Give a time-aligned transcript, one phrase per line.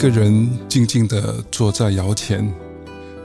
[0.00, 2.50] 一个人静静地坐在窑前，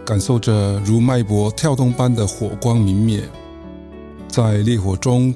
[0.06, 3.24] 感受着如脉搏跳动般的火光明灭，
[4.28, 5.34] 在烈火中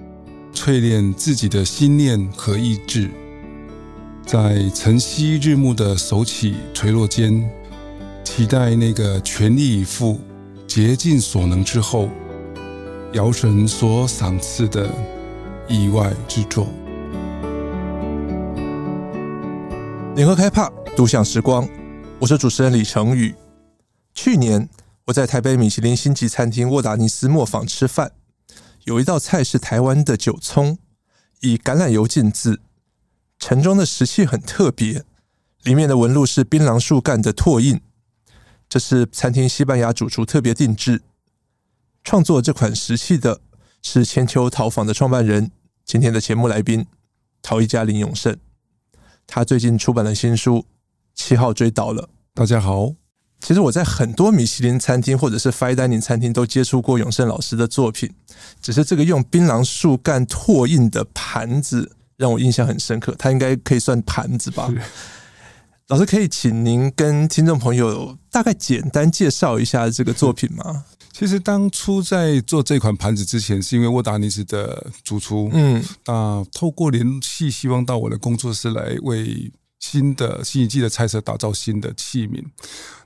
[0.53, 3.09] 淬炼自己的心念和意志，
[4.25, 7.49] 在晨曦日暮的手起垂落间，
[8.25, 10.19] 期待那个全力以赴、
[10.67, 12.09] 竭尽所能之后，
[13.13, 14.89] 窑神所赏赐的
[15.69, 16.67] 意外之作。
[20.19, 21.65] 联合开帕，独享时光。
[22.19, 23.33] 我是主持人李成宇。
[24.13, 24.67] 去年
[25.05, 28.11] 我在台北米其林星级餐厅沃达尼斯磨坊吃饭，
[28.83, 30.77] 有一道菜是台湾的韭葱，
[31.39, 32.59] 以橄榄油浸渍，
[33.37, 35.05] 盛装的石器很特别，
[35.63, 37.79] 里面的纹路是槟榔树干的拓印。
[38.67, 41.01] 这是餐厅西班牙主厨特别定制，
[42.03, 43.39] 创作这款石器的
[43.81, 45.49] 是千秋陶坊的创办人，
[45.85, 46.85] 今天的节目来宾
[47.41, 48.37] 陶艺家林永胜。
[49.31, 50.57] 他最近出版了新书
[51.13, 52.01] 《七号追倒了》。
[52.33, 52.95] 大家好，
[53.39, 58.11] 其实我在很多米其林餐厅或者是 fine dining 餐厅都接触过永胜老师的作品，
[58.59, 63.13] 只是这个用槟榔树干拓印的盘子让我印象很深刻。
[63.19, 64.67] 它应该可以算盘子吧？
[65.89, 70.85] 老师可以请您跟听众朋友大概简单介绍一下这个作品吗？
[71.19, 82.41] 其实当初在做这款盘子之前，是因为沃达尼斯的主厨，嗯，那透过联系，希望到我的工作室来为新的新一季的菜色打造新的器皿。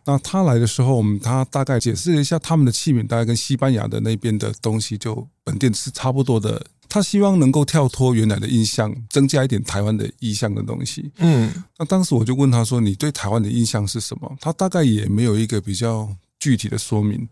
[0.06, 6.64] 那他来的时候，我们他大概解释了一下他们的器皿，大概跟西班牙的那边的东西就本店是差不多的。
[6.88, 11.12] 他希望能够跳脱原来的印象，增加一点台湾的意象的东西。
[11.18, 16.08] 嗯，那当时我就问他说：“你对台湾的印象是什么？”他大概也没有一个比较
[16.40, 17.28] 具体的说明。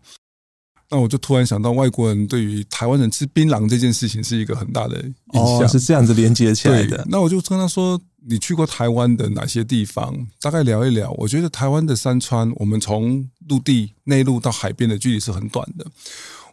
[0.92, 7.02] 那我就突然想到，外国人对于台湾人吃槟榔这件事情是一个很大的印象，哦、是这样子连接起来的。
[7.08, 7.98] 那我就跟他说
[8.28, 10.14] ：“你去过台湾的哪些地方？
[10.38, 15.86] 大概聊一聊。”我觉得台湾的山川，我们从陆地内陆到海边的距离是很短的。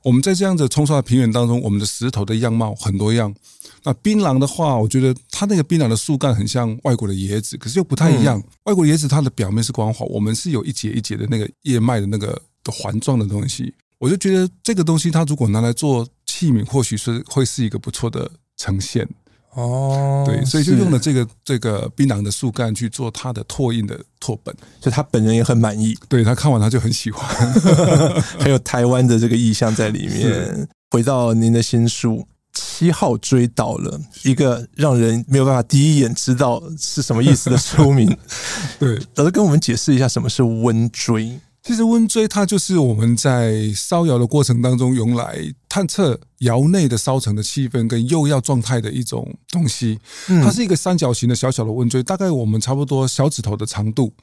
[0.03, 3.35] 我们在这样子冲刷的平原当中，我们的石头的样貌很多样。
[3.83, 8.41] 那槟榔的话，我觉得它那个槟榔的树干很像外国的椰子，可是又不太一样。
[8.63, 13.73] 外国椰子它的表面是光滑，我们是有一节一节的那个叶脉的那个的环状的东西。
[13.99, 19.07] 我就觉得这个东西，它如果拿来做器皿，或许是会是一个不错的呈现。
[19.53, 25.97] 哦，对，所以就用了这个这个槟榔的树干去做它的拓印的拓本，所以他本人也很满意。
[26.07, 27.27] 对，他看完他就很喜欢，
[28.39, 30.69] 还有台湾的这个意象在里面。
[30.91, 32.17] 回到您的新书
[32.53, 33.99] 《七号追到了》，
[34.29, 38.15] 一个让人没有办法第一眼知道是什么意思的书名。
[38.79, 41.39] 对，老师跟我们解释一下什么是温锥。
[41.61, 45.37] 其实温锥它就是我们在烧窑的过程当中用来
[45.67, 49.99] 探测窑内的烧成的气氛跟釉药状态的一种东西。
[50.25, 54.13] 它是一个三角形的小小的温锥，大概我们差不多小指头的长度。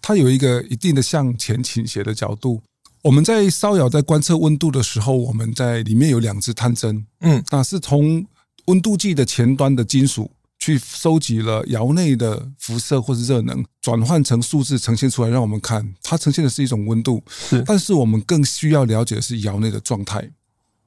[0.00, 2.62] 它有一个一定的向前倾斜的角度。
[3.02, 8.24] 我们在烧窑在观测温度的时候，我们在里面有两支探针，嗯，那是从
[8.66, 10.30] 温度计的前端的金属。
[10.66, 15.94] 去收集了窑内的辐射或是热能，转换成数字呈现出来，让我们看。
[16.02, 17.62] 它呈现的是一种温度，是。
[17.64, 20.28] 但是我们更需要了解的是窑内的状态。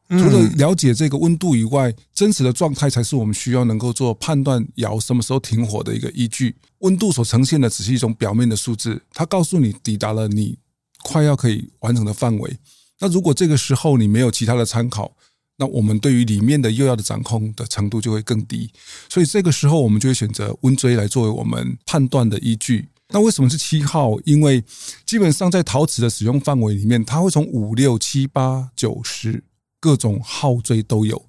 [0.09, 6.57] 除了了解这个温度以外，真实的状态才是我们需要能够做判断窑什么时候停火的一个依据。
[6.79, 10.57] 温度所呈现的只是一种表面的数字，它告诉你抵达了你
[11.05, 12.57] 快要可以完成的范围。
[12.99, 15.15] 那如果这个时候你没有其他的参考，
[15.59, 18.71] 那我们对于里面的釉药的掌控的程度就会更低，
[19.09, 22.87] 所以这个时候我们就会选择温锥来作为我们判断的依据。
[23.09, 24.17] 那为什么是七号？
[24.23, 24.63] 因为
[25.05, 29.43] 基本上在陶瓷的使用范围里面，它会从五六七八九十
[29.81, 31.21] 各种号锥都有。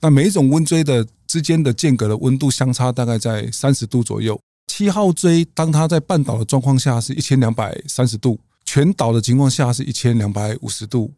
[0.00, 4.38] 那每一种温锥的之间的间隔的温度相差大概在三十度左右。
[4.66, 11.14] 七号锥当它在半倒的状况下是一千两百三十度，全倒的情况下是一千两百五十度。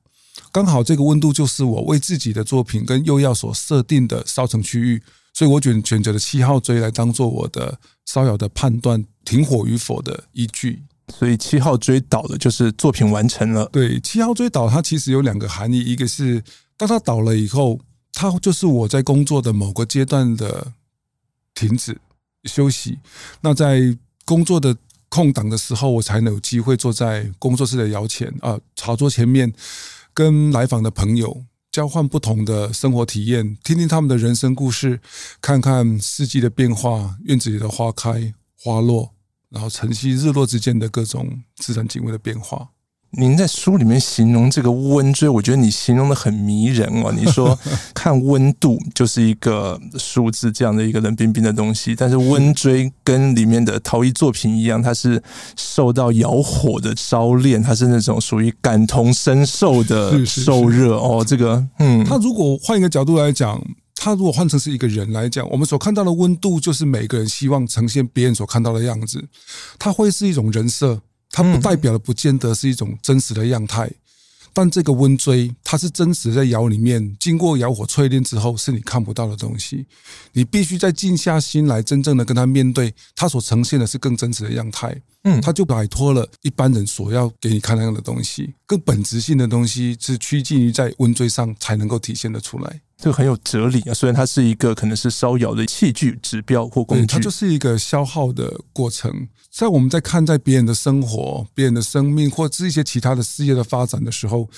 [0.51, 5.03] 刚好这个温度就是我为自己的作品跟釉药所设定的烧成区域，
[5.35, 10.83] 所以我选选择了七号锥来当做我的烧窑的判断停火与否的依据。
[11.09, 13.69] 所以七号锥倒了，就是作品完成了。
[13.73, 16.43] 对，七号锥倒，它其实有两个含义，一个是
[16.77, 17.79] 当它倒了以后，
[18.13, 20.73] 它就是我在工作的某个阶段的
[21.55, 22.01] 停止
[22.45, 22.99] 休息。
[23.43, 24.75] 那在工作的
[25.11, 29.53] 空档的时候，我才能有机会坐在工作室的摇前啊，茶桌前面。
[30.13, 35.01] 跟来访的朋友交换不同的生活体验，听听他们的人生故事，
[35.41, 39.15] 看看四季的变化，院子里的花开花落，
[39.49, 42.72] 然后晨曦日落之间的各种自然景物的变化。
[43.19, 47.13] 您在书里面形容这个温锥，我觉得你形容的很迷人哦。
[47.15, 47.59] 你说
[47.93, 55.23] 看温度就是一个数字这样的一个冷冰冰的东西，但是温锥跟里面的陶艺作品一样，它是
[55.57, 61.23] 受到窑火的烧炼，它是那种属于感同身受的 受热哦。
[61.27, 63.63] 这个，嗯，它如果换一个角度来讲，
[63.95, 69.23] 他如果换成是一个人来讲，我们所看到的温度就是每个人希望呈现别人所看到的样子，
[69.79, 71.03] 它会是一种人设。
[71.33, 73.91] 它不代表的不见得是一种真实的样态，
[74.53, 79.87] 但这个温锥它是真实在窑里面经过窑火淬炼之后，是你看不到的东西。
[80.33, 84.95] 你必须再静下心来，真正的跟它面对，它所呈现的是更真实的样态。
[85.25, 92.81] 嗯，它就摆脱了一般人所要给你看那样的东西，更本质性的东西是趋近于在温锥上才能够体现得出来。
[93.03, 93.93] 这个很有哲理啊！
[93.93, 99.27] 虽然它是一个可能是烧窑的器具、指标或工具，它就是一个消耗的过程。
[99.51, 104.49] 在我们在看待别人的生活、别人的生命，或者是一些其他的事业的发展的时候，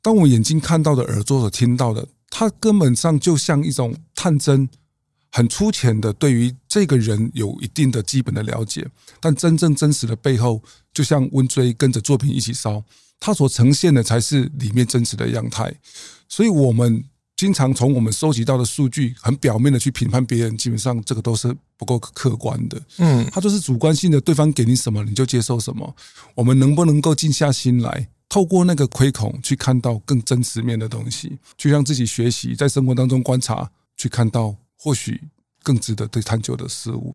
[0.00, 4.68] 当我眼睛看到的、耳朵所听到的，它根本上就像一种探针，
[5.32, 8.86] 很粗浅的对于这个人有一定的基本的了解。
[9.18, 10.62] 但真正真实的背后，
[10.94, 12.84] 就像温锥跟着作品一起烧，
[13.18, 15.74] 它所呈现的才是里面真实的样态。
[16.28, 17.02] 所以，我们。
[17.42, 22.80] 经常从我们收集到的数据，很表面的去评判别人，基本上这个都是不够客观的。
[22.98, 25.92] 嗯，它就是主观性的，对方给你什么你就接受什么。
[26.36, 35.20] 我们能不能够静下心来，透过那个窥孔去看到更真实面的东西，去让自己学习，在生活当中观察，去看到或许
[35.64, 37.12] 更值得对探究的事物。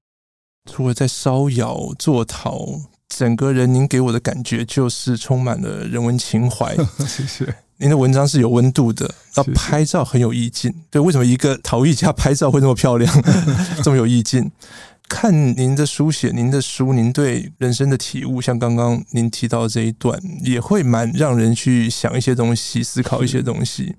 [0.70, 6.76] 除了在烧窑做陶，整个人您给我的感觉就是充满了人文情怀。
[7.08, 7.56] 谢谢。
[7.80, 10.74] 您的文章是有温度的，那拍照很有意境。
[10.90, 13.24] 对，为什么一个陶艺家拍照会那么漂亮，
[13.84, 14.52] 这么有意境？
[15.08, 23.96] 看您的书写，您的书，您对人生的体悟，像刚刚您提到的这一段，也会蛮让人去想一些东西，思考一些东西。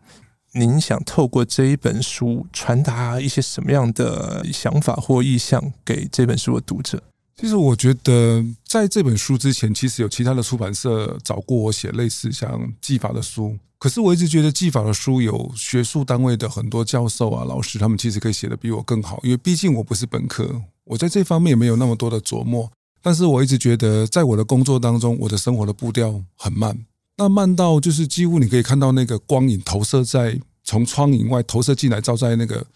[0.52, 7.02] 您想透过这一本书传达一些什么样的想法或意向给这本书的读者？
[7.40, 13.56] 其实我觉得，在这本书之前，其实有其他的出版社找过我写类似像技法的书。
[13.79, 19.20] 可是我一直觉得技法的书有学术单位的很多教授啊、老师，他们其实可以写得比我更好。
[19.23, 22.69] 因为毕竟我不是本科，我在这方面也没有那么多的琢磨。
[23.00, 26.76] 但是我一直觉得，在我的工作当中，我的生活的步调很慢。
[27.19, 32.67] 那慢到就是几乎你可以看到那个光影投射在从窗影外投射进来，照在那个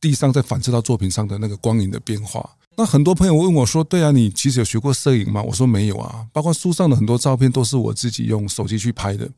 [0.00, 2.56] 地上，再反射到作品上的那个光影的变化。
[2.76, 9.28] 那很多朋友问我说：“对啊，你其实有学过摄影吗？”我说：“没有啊，包括书上的很多照片都是我自己用手机去拍的。”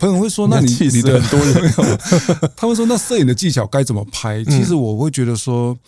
[0.00, 1.72] 朋友会说：“那你你的很多人，
[2.56, 5.78] 他们说那摄影的技巧该怎么拍？”其实我会觉得说，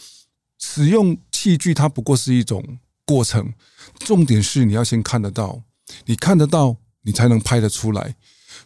[0.58, 2.64] 使用器具它不过是一种
[3.04, 3.52] 过程，
[3.98, 5.62] 重点是你要先看得到，
[6.06, 8.14] 你看得到，你才能拍得出来。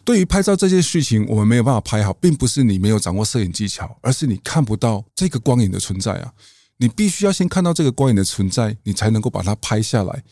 [0.05, 6.31] 对于拍照这件事情，我们没有办法拍好，并不是你没有掌握摄影技巧，而是你看不到这个光影的存在啊！
[6.77, 10.23] 你必须要先看到这个光影的存在，你才能够把它拍下来。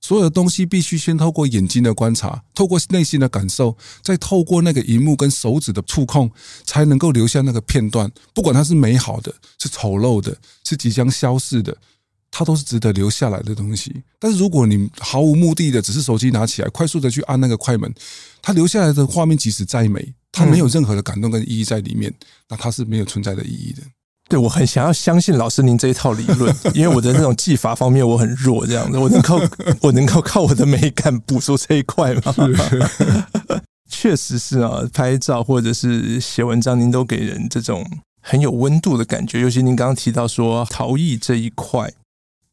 [0.00, 6.30] 所有的东西必须先透过眼睛的观察，透过内心的感受，再透过那个荧幕跟手指的触控，
[6.64, 8.10] 才能够留下那个片段。
[8.32, 10.34] 不管它是美好的、是丑陋的、
[10.64, 11.76] 是即将消逝的，
[12.30, 14.02] 它都是值得留下来的东西。
[14.18, 17.92] 但是如果你毫无目的的，只是手机拿起来，快速的去按那个快门，
[18.42, 22.12] 它留下来的画面即使再美，它没有任何的感动跟意义在里面，
[22.48, 23.82] 那它是没有存在的意义的。
[24.28, 29.40] 对，我很想要相信老师您这一套理论， 因为我的那种技法方面我很弱，这样子，我能靠
[29.80, 32.34] 我能够靠我的美感补足这一块吗？
[33.90, 37.82] 确实是啊，拍照或者是写文章，您都给人这种
[38.20, 39.40] 很有温度的感觉。
[39.40, 41.90] 尤其您刚刚提到说陶艺这一块，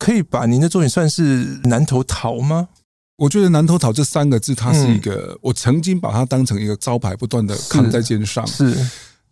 [0.06, 2.70] 可以把您的作品算是南头桃吗？
[3.18, 8.72] 我觉得南头桃这三个字，它是一个，嗯、我曾经把它当成一个招牌，不断的扛在肩上，是。
[8.72, 8.90] 是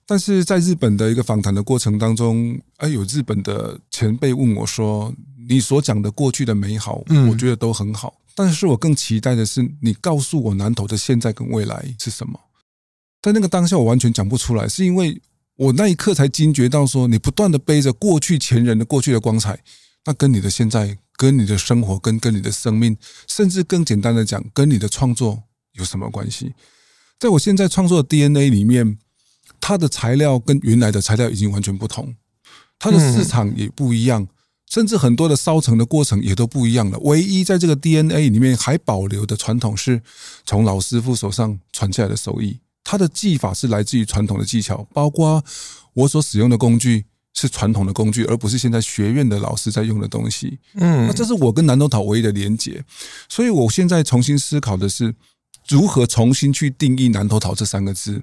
[0.08, 5.14] 但是在日本的一个访谈的过程当中，哎，有日本的前辈问我说
[5.48, 8.16] ：“你所讲的过去的美好，嗯我觉得都很好。
[8.34, 12.40] 但是我更期待的是，你告诉我南投的现在跟未来是什么？
[13.22, 15.22] 在那个当下，我完全讲不出来，是因为
[15.56, 19.60] 我那一刻才惊觉到说，你不断的背着过去前人的过去的光彩，
[20.06, 25.44] 那跟你的现在、跟你的生活、跟跟你的生命，甚至更简单的讲，跟你的创作
[25.74, 26.54] 有什么关系？
[27.20, 28.98] 在我现在创作的 DNA 里面。”
[29.66, 32.14] 它的材料跟原来的材料已经完全不同，
[32.78, 34.28] 它的市场也不一样，
[34.70, 37.00] 甚至很多的烧成的过程也都不一样了。
[37.00, 40.02] 唯一在这个 DNA 里面还保留的传统是
[40.46, 45.42] 从老师傅手上传下来的手艺，它的技法是来自于传统的技巧，包括
[45.94, 50.60] 我所使用的工具是传统的工具，而不是现在学院的老师在用的东西。
[50.76, 52.84] 嗯，那这是我跟南投陶唯一的连结，
[53.28, 55.14] 所以我现在重新思考的是。
[55.70, 58.22] 如何重新去定义南投桃这三个字？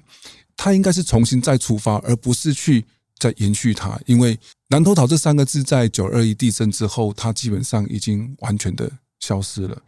[0.55, 2.85] 它应该是重新再出发，而不是去
[3.17, 3.99] 再延续它。
[4.05, 4.37] 因为
[4.67, 9.81] 南投桃这三个字在九二一地震之后，它基本上已经完全的消失了，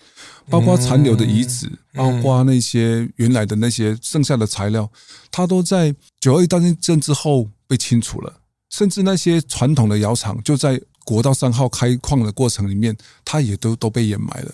[0.50, 4.92] 包括残留的遗址，包括那些原来的那些剩下的材料，
[5.30, 8.34] 它都在九二一大地震之后被清除了。
[8.74, 14.52] 甚至那些传统的窑厂，就在国道三号开矿的过程里面，它也都都被掩埋了。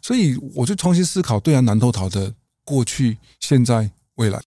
[0.00, 2.32] 所以，我就重新思考，对啊，南投桃的
[2.64, 4.40] 过去、现在、未来。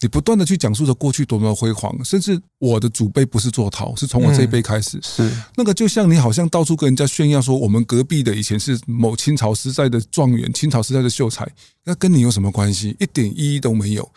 [0.00, 5.00] 你不断的去讲述着过去多么辉煌，甚至我的祖辈不是做陶，是从我这一辈开始。
[5.02, 11.48] 是那个，就像你好像到处跟人家炫耀说，我们隔壁的以前是某清朝时代的状元，清朝时代的秀才，
[11.84, 12.96] 那跟你有什么关系？
[12.98, 14.08] 一点意义都没有。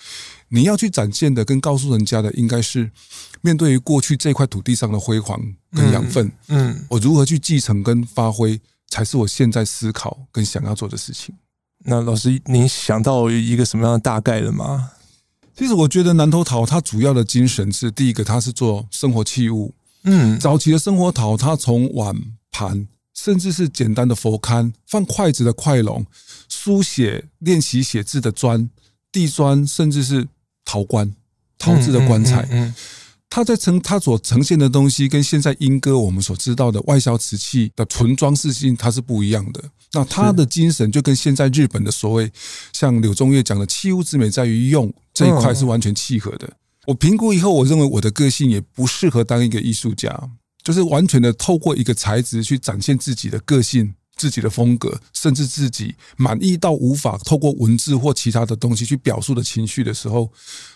[0.49, 2.91] 你要去展现的，跟告诉人家的，应该是
[3.41, 6.31] 面对于过去这块土地上的辉煌跟养分。
[6.47, 8.59] 嗯，我如何去继承跟发挥，
[8.89, 11.35] 才是我现在思考跟想要做的事情。
[11.87, 14.91] 那老师，您想到一个什么样的大概了吗？
[15.55, 19.73] 其实我觉得南头陶它主要的精神是第一个，它是做生活器物。
[20.03, 22.15] 嗯，早期的生活陶，它从碗
[22.51, 26.05] 盘，甚至是简单的佛龛、放筷子的筷笼、
[26.49, 28.69] 书写练习写字的砖、
[29.11, 30.27] 地砖，甚至是
[30.75, 31.09] 陶棺、
[31.57, 32.45] 陶制的棺材。
[32.51, 32.75] 嗯。
[33.29, 39.63] 它在呈它所呈现的东西，跟现在英歌我们所知道的外销瓷器的纯装饰性，它是不一样的。
[39.93, 42.29] 那它的精神就跟现在日本的所谓
[42.73, 46.49] 像柳宗悦讲的“器物之美在于用”这一块是完全契合的。
[46.85, 50.29] 我评估以后，我认为我的个性也不适合当一个艺术家，
[50.63, 60.31] 就是完全的透过一个材质去展现自己的个性、自己的风格，甚至自己满意到无法透过文字或其他的东西去表述的情绪的时候。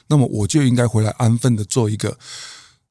[0.07, 2.17] 那么我就应该回来安分的做一个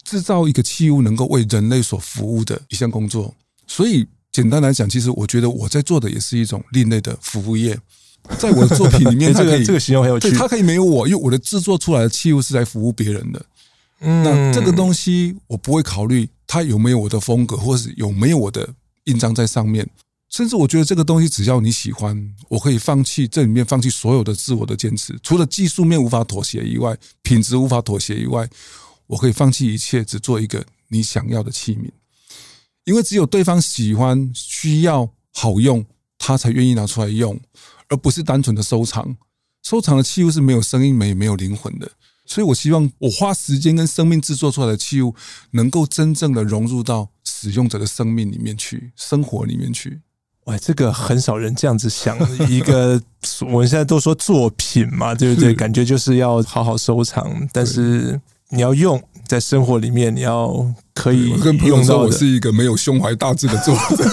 [0.04, 3.34] 制造一个器物能够为人类所服务的一项工作。
[3.66, 7.78] 所以简单来讲，其实我觉得我在做的也是一种另类的服务业。
[8.38, 13.46] 在我的作品里面， 它可以这个形容很有趣，对，它可以没有我，因为我的制作出来的器物是在服务别人的。
[14.00, 18.68] 嗯，那这个东西我不会考虑它有没有我的风格，或是有没有我的
[19.04, 19.88] 印章在上面。
[20.30, 28.48] 甚至我觉得这个东西只要你喜欢，我可以放弃这里面放弃所有的自我的坚持，除了技术面无法妥协以外，品质无法妥协以外，
[29.06, 31.90] 我可以放弃一切，只做一个你想要的器皿。
[32.84, 35.84] 因为只有对方喜欢、需要、好用，
[36.18, 37.40] 他才愿意拿出来用，
[37.88, 39.16] 而不是单纯的收藏。
[39.62, 41.90] 收藏的器物是没有声音、没没有灵魂的。
[42.26, 45.14] 所以我希望我花时间跟生命制作出来的器物，
[45.52, 50.00] 能够真正的融入到使用者的生命里面去，生活里面去。
[50.48, 52.16] 哎，这个很少人这样子想。
[52.48, 53.00] 一个
[53.52, 55.54] 我们现在都说作品嘛，对不对？
[55.54, 58.18] 感觉就是要好好收藏，但是
[58.50, 64.04] 你要用在生活里面，你要可以跟朋友说，我是一个没有胸怀大志的作者，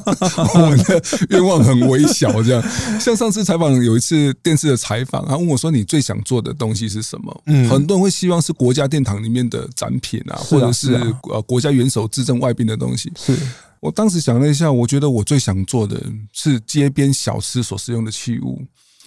[0.54, 2.42] 我的愿望很微小。
[2.42, 2.64] 这样，
[2.98, 13.12] 像上次采访有一次电视的采访，他问我说：“你最想做的东西是什么？”嗯，很多人会希望是国家殿堂里面的展品啊，或者是呃国家元首致赠外宾的东西。
[13.16, 13.36] 是。
[13.84, 18.64] 我当时想了一下，我觉得我最想做的是街边小吃所使用的器物，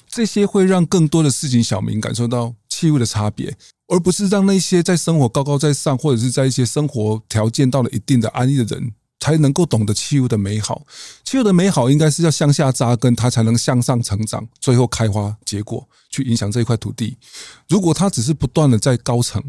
[0.08, 3.58] 这些会让更多的市井小民感受到器物的差别，
[3.88, 10.86] 而不是让那些在生活高高在上，或者是在一些生活条件到了一定的安逸的人才能够懂得器物的美好。
[11.24, 17.18] 器物的美好应该是要向下扎根，它才能向上成长，最后开花结果，去影响这一块土地。
[17.68, 19.44] 如果它只是不断的在高层，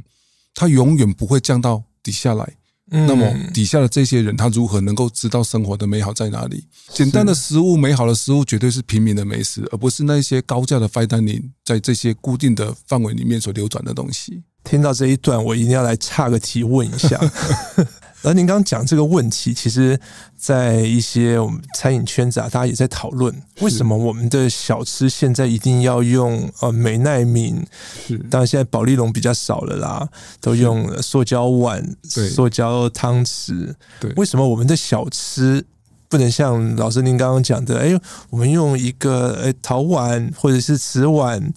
[0.54, 2.54] 它永远不会降到底下来。
[2.90, 6.64] 那么底下的这些人，他如何能够知道生活的美好在哪里？
[6.92, 14.42] 简单的食物，美好的食物，绝对是平民的美食，而不是那些高价的 fine dining 在这些固定的范围里面所流转的东西。
[14.64, 17.18] 听到这一段，我一定要来岔个题问一下。
[18.22, 19.98] 而您刚刚讲这个问题，其实，
[20.36, 27.62] 在一些我们餐饮圈子啊，大家也在讨论，为什么我们的小吃现在一定要用呃美耐皿？
[28.06, 30.08] 是，当然现在保丽龙比较少了啦，
[30.40, 33.74] 都用塑胶碗、塑胶汤匙。
[34.00, 35.64] 对，为什么我们的小吃
[36.08, 37.78] 不能像老师您刚刚讲的？
[37.78, 41.52] 哎，我们用一个呃陶碗或者是瓷碗。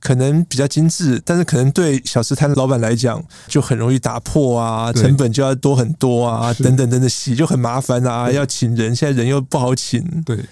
[0.00, 10.42] 可能比较精致，但是可能对小吃摊的老板来讲就很容易打破啊，成本就要多很多啊，等等等等，洗就很麻烦啊，要请人，现在人又不好请，对，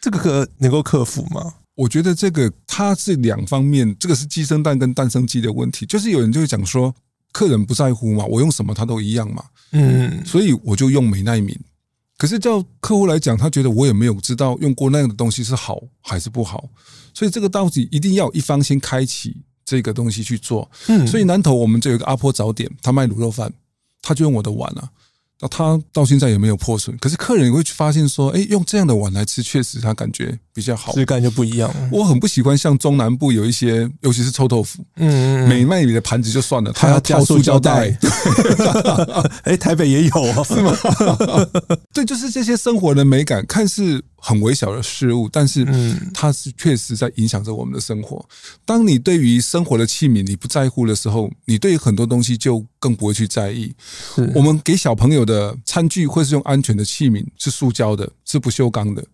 [0.00, 1.54] 这个可能够克服吗？
[1.76, 6.94] 我觉得这个它是两方面，这个是鸡生蛋跟蛋生鸡的问题，就是有人就会讲说，
[7.32, 11.56] 客人不在乎嘛，我用什么他都一样嘛，嗯，所以我就用美耐皿。
[12.24, 16.70] 可是叫客户来讲，他觉得我也没有知道用过那样的东西是好还是不好，
[17.12, 20.70] 所以这个到底一定要一方先开启这个东西去做。
[20.86, 23.52] 嗯，所以南头我们就有一个阿婆早点，他卖卤肉饭，
[24.00, 24.88] 他就用我的碗啊。
[25.40, 31.72] 那他到现在也没有破损，可是客人也会发现说，哎，用这样的碗来吃，确实他感觉比较好，质感就不一样。
[31.90, 37.98] 我很不喜欢像中南部有一些，尤其是臭豆腐，嗯，美卖你的盘子就算了，他要套塑胶袋。
[39.42, 40.72] 哎，台北也有啊， 是吗？
[41.92, 45.66] 对，就是这些生活的美感，看似很微小的事物，但是
[46.14, 48.24] 它是确实在影响着我们的生活。
[48.64, 53.74] 当你对于生活的器皿你不在乎的时候，你对于很多东西就更不会去在意。
[54.34, 59.04] 我们给小朋友的餐具会是用安全的器皿，是塑胶的，是不锈钢的。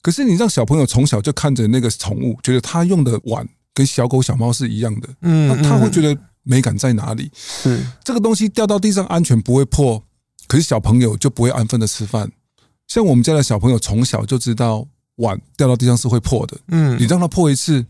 [0.00, 7.30] 可是你让小朋友从小就看着那个宠物，觉得他用的碗跟小狗小猫是一样的，嗯，那他会觉得美感在哪里？
[7.34, 10.04] 是这个东西掉到地上安全不会破，
[10.46, 12.30] 可是小朋友就不会安分的吃饭。
[12.92, 17.86] 像我们家的小朋友从小就知道碗掉到地上是会破的，嗯，你让他破一次。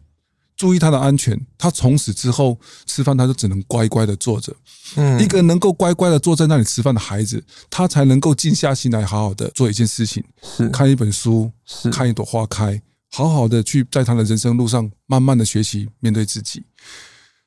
[0.54, 2.56] 注意他的安全，他从此之后
[2.86, 4.54] 吃饭，他就只能乖乖的坐着。
[4.94, 12.80] 嗯，一个能够乖乖的坐在那里吃饭的孩子，他才能够静下心来，好好的做一件事情，是看一本书，是看一朵花开，
[13.10, 16.62] 好好的去在他的人生路上慢慢的学习面对自己。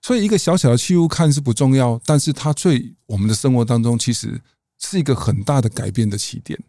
[0.02, 4.42] 所以，一个小小的器物看是不重要，但是它对我们的生活当中，其实
[4.82, 6.60] 是一个很大的改变的起点。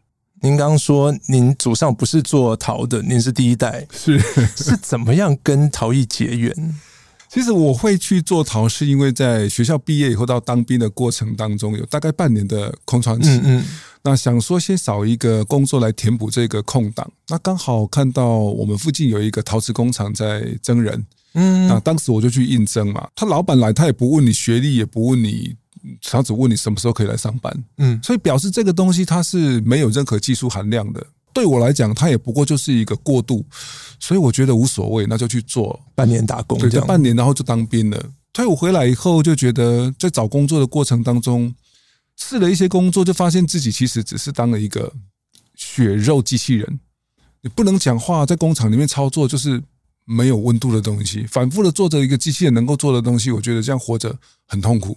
[0.42, 4.18] 您刚刚说，您祖上不是做陶的，您是第一代，是
[4.54, 6.74] 是怎么样跟陶艺结缘？
[7.28, 13.28] 其实我会去做陶，是因为在学校毕业以后到当兵的过程当中，有大概半年的空窗期。
[13.30, 13.64] 嗯嗯，
[14.02, 21.04] 那想说先找一个工作来填补这个空档，那刚好看到我们附近有一个陶瓷工厂在征人。
[21.34, 23.08] 嗯，那当时我就去应征嘛。
[23.14, 25.56] 他老板来，他也不问你学历，也不问你。
[26.02, 31.06] 他只问你什么时候可以来上班，嗯，所以表示这个东西它是没有任何技术含量的。
[31.32, 33.44] 对我来讲，它也不过就是一个过渡，
[34.00, 38.10] 所以我觉得无所谓，那就去做半年打工，对，就半年，然后就当兵了。
[38.32, 41.54] 退伍回来以后，就觉得在找工作的过程当中，
[42.16, 44.90] 试了一些工作，就发现自己其实只是当了一个
[45.54, 46.80] 血肉机器人，
[47.42, 49.62] 你不能讲话，在工厂里面操作就是
[50.06, 54.96] 没有温度的东西，反复的做着一个机器人能够做的东西，我觉得这样活着很痛苦。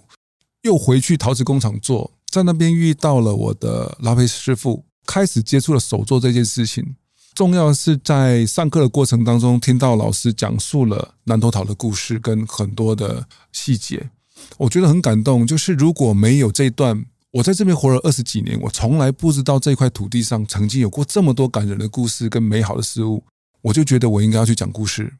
[0.62, 6.96] 又回去陶瓷工厂做，在那边遇到了我的拉坯师傅，开始接触了手作这件事情。
[7.34, 14.10] 重要是在上课的过程当中，听到老师讲述了南头陶的故事跟很多的细节，
[14.58, 15.46] 我觉得很感动。
[15.46, 23.24] 就是如果没有这一段，我在这边活了二十几年，我从来不知道这块土地上曾经有过这么多感人的故事跟美好的事物，
[23.62, 25.14] 我就觉得我应该要去讲故事。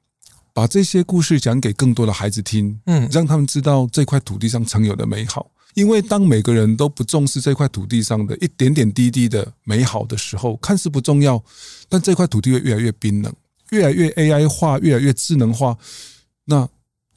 [0.61, 5.51] 把这些故事讲给更多的孩子听，嗯，让他们知道这块土地上曾有的美好。
[5.73, 11.43] 因为当每个人都不重视这块土地上的一点点滴滴的美好的时候，看似不重要，
[11.89, 13.33] 但这块土地会越来越冰冷，
[13.71, 15.79] 越来越 AI 化，越来越智能化。
[16.45, 16.69] 那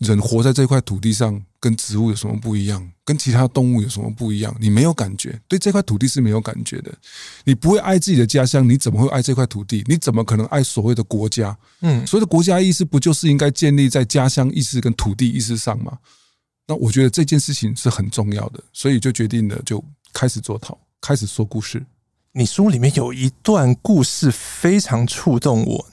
[0.04, 1.42] 人活在这块土地上。
[1.64, 2.92] 跟植物有什么不一样？
[3.06, 4.54] 跟其他动物有什么不一样？
[4.60, 6.94] 你没有感觉，对这块土地是没有感觉的。
[7.46, 9.82] 你不会爱自己的家乡，你怎么会爱这块土地？
[9.88, 11.58] 你怎么可能爱所谓的国家？
[11.80, 15.98] 嗯，所谓的国家意识不就是应该建立在家乡意识跟土地意识上吗？
[16.68, 21.82] 那我觉得这件事情是很重要的，所以就决定了就开始做陶，开始说故事。
[22.34, 25.88] 你书里面有一段故事非常触动我，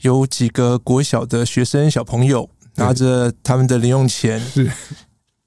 [0.00, 2.50] 有几个国小的学生小朋友。
[2.76, 4.70] 拿着他们的零用钱，是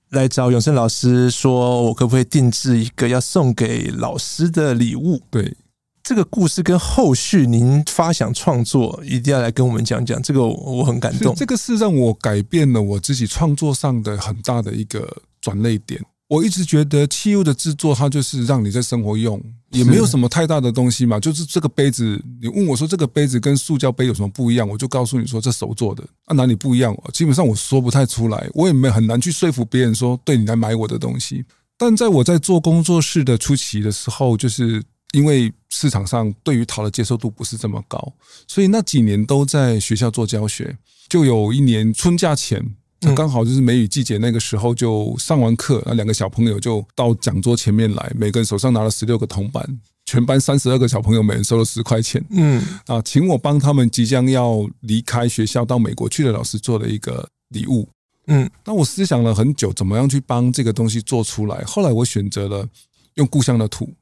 [0.09, 5.55] 来找永胜老师说：“我可不可以定制一个要送给老师的礼物？”对，
[6.01, 10.21] 这个故事跟后续您发想创作，一定要来跟我们讲讲。
[10.21, 16.01] 这个我很感动，这个是让我改变了我自己创作上的很大的一个转捩点。
[16.27, 21.17] 我一直觉得器物的制作，它就是让你在生活用，也没有什么太大的东西嘛。
[21.19, 26.93] 就是这个杯子，你问我说这个杯子跟塑胶杯有什么不一样，我就告诉你说这手做的啊，哪里不一样？
[27.13, 31.45] 基本上我说不太出来，我也没很难去说服别人说对你来买我的东西。
[31.77, 38.13] 但在我在做工作室的初期的时候，就是因为市场上对于陶的接受度不是这么高，
[38.49, 40.77] 所以那几年都在学校做教学。
[41.07, 42.61] 就有一年春假前。
[43.01, 49.63] 那刚好就是梅雨季节，那个时候就上完课，那两个小朋友就到讲桌前面来，每个人手上拿了十六个铜板，
[50.05, 57.87] 全班三十二个小朋友每人收了十块钱，嗯，啊，请我帮他们即将要离开学校到美国去的老师做了一个礼物，
[58.25, 61.63] 嗯，那我思想了很久，怎么样去帮这个东西做出来？
[61.65, 62.67] 后来我选择了
[63.13, 63.93] 用故乡的土、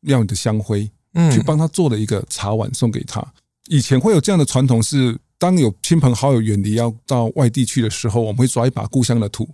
[0.00, 3.22] 庙里的香灰，嗯，去帮他做了一个茶碗送给他。
[3.66, 5.18] 以前会有这样的传统是。
[5.38, 9.48] 当有亲朋好友远离要到外地去的时候，我们会抓一把故乡的土，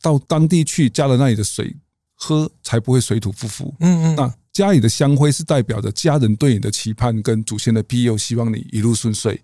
[0.00, 1.76] 到当地去加了那里的水，
[2.14, 3.74] 喝才不会水土不服。
[3.80, 9.38] 嗯嗯，那家里的香灰是代表着家人对你的期盼跟祖先的庇佑，希望你一路顺遂。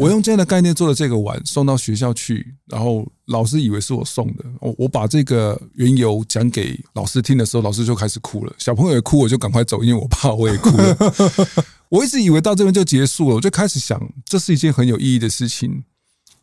[0.00, 4.44] 我用这样的概念做了这个碗，送到学校去，然后老师以为是我送的。
[4.58, 8.52] 我我把这个缘由讲给老师听的时候，老师就开始哭了。
[8.58, 10.96] 小朋友也哭，我就赶快走，因为我怕我也哭了。
[11.90, 15.84] 我一直以为到这边就结束了，我就开始想，这是一件很有意义的事情。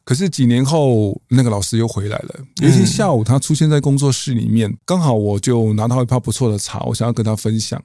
[0.04, 2.36] 可是几年后，那个老师又回来了。
[2.62, 7.84] 有一天下午，他出现在工作室里面，刚好我就拿到一泡不错的茶，我想要跟他分享。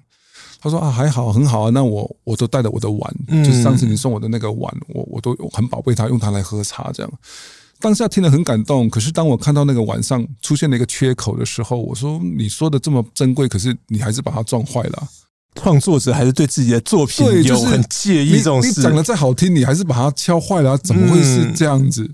[0.60, 1.70] 他说啊，还好，很好啊。
[1.70, 6.90] 那我我都带着我的碗，就是上次你送我的那个碗，我我都很宝贝它，用它来喝茶。
[6.92, 7.10] 这样，
[7.78, 8.90] 当下听了很感动。
[8.90, 15.08] 可是当我看到那个碗上出现了一个缺口的时候，我说：你说的这么珍贵，可是你还是把它撞坏了。
[15.56, 18.68] 创作者还是对自己的作品有很介意这种事。
[18.68, 22.08] 你讲的再好听，你还是把它敲坏了，怎么会是这样子？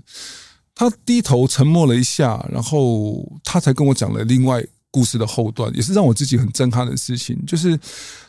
[0.75, 7.35] 他低头沉默了一下，然后他才跟我讲了另外故事的后段，也是让我自己很震撼的事情。
[7.45, 7.79] 就是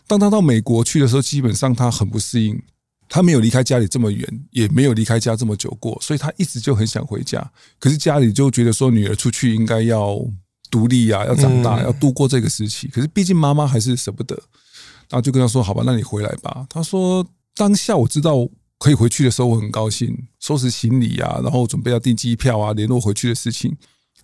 [0.07, 2.59] 当他到美国去的时候，基本上他很不适应，
[3.09, 7.51] 他没有离开家里这么远，也没有离开家这么久过，所以他一直就很想回家。
[7.79, 10.19] 可是家里就觉得说，女儿出去应该要
[10.71, 12.89] 独立啊，要长大，要度过这个时期。
[12.89, 14.41] 可是毕竟妈妈还是舍不得。
[15.11, 23.77] 然后就跟他说：“好吧，那你回来吧。”他说：“当下我知道可以回去的时候，我很高兴，收拾行李啊，然后准备要订机票啊，联络回去的事情。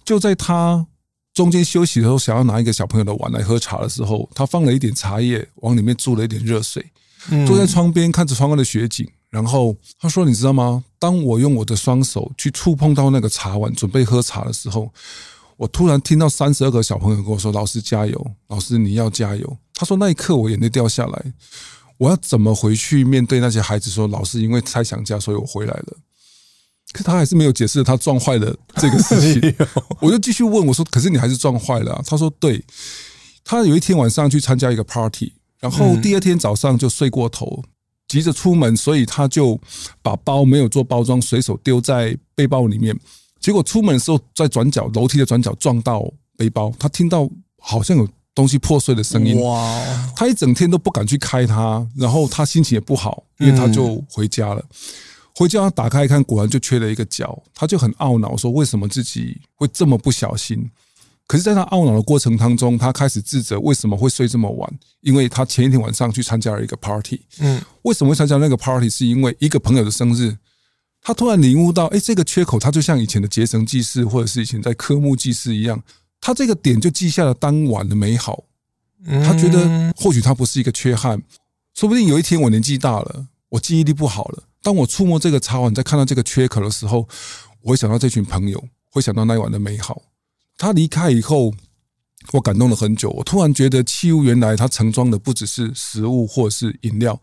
[0.05, 0.87] 就在他
[1.33, 6.85] 中间休息的时候，想要拿一个小朋友的碗来喝茶的时候，他放了一点茶叶，往里面注了一点热水，
[7.47, 9.09] 坐在窗边看着窗外的雪景。
[9.31, 10.85] 然后他说：‘你知道吗？
[10.99, 14.93] 当我用我的双手去触碰到那个茶碗，准备喝茶的时候。’”
[15.57, 21.33] 我突然听到三十二个小朋友跟我说：“老师加油，老师你要加油。”他说那一刻我眼泪掉下来，
[21.99, 25.97] 我要怎么回去面对那些孩子说：“老师因为太想家，所以我回来了。”
[26.93, 29.55] 可他还是没有解释他撞坏了这个事情。
[30.01, 32.65] 我就继续问我说：“可是你还是撞坏了啊？”他说：“对，
[33.43, 37.65] 他有一天晚上去参加一个 party，然后第二天早上就睡过头，
[38.07, 39.61] 急着出门，所以他就
[40.03, 42.97] 把包没有做包装，随手丢在背包里面。”
[43.41, 49.41] 结果出门的时候，在转角楼梯的转角撞到背包，他听到好像有东西破碎的声音。
[49.41, 50.13] 哇！
[50.17, 54.65] 他一整天都不敢去开它，然后他心情也不好，因为他就回家了。
[55.37, 60.71] 回家打开一看，果然就缺了一个角，他就很懊恼，说为什么自己会这么不小心？
[61.27, 64.71] 可是，在他懊恼的过程当中，他开始自责为什么会睡这么晚，
[65.01, 67.21] 因为他前一天晚上去参加了一个 party。
[67.39, 68.91] 嗯，为什么会参加那个 party？
[68.91, 70.37] 是因为一个朋友的生日。
[71.01, 75.83] 他突然领悟到，哎，这个缺口，他就像以前的结绳记事，或者是以前在科目记事一样，
[76.25, 78.45] 他这个点就记下了当晚的美好。
[79.23, 81.23] 他觉得或许他不是一个缺憾，
[81.75, 87.07] 说不定有一天我年纪大了，我记忆力不好了，当我触摸这个茶碗，在看到这个缺口的时候，
[87.61, 90.01] 我会想到这群朋友，会想到那一晚的美好。
[90.57, 91.53] 他离开以后，
[92.33, 93.11] 我感动了很久。
[93.11, 97.21] 我突然觉得器物原来它盛装的不只是食物或者是饮料。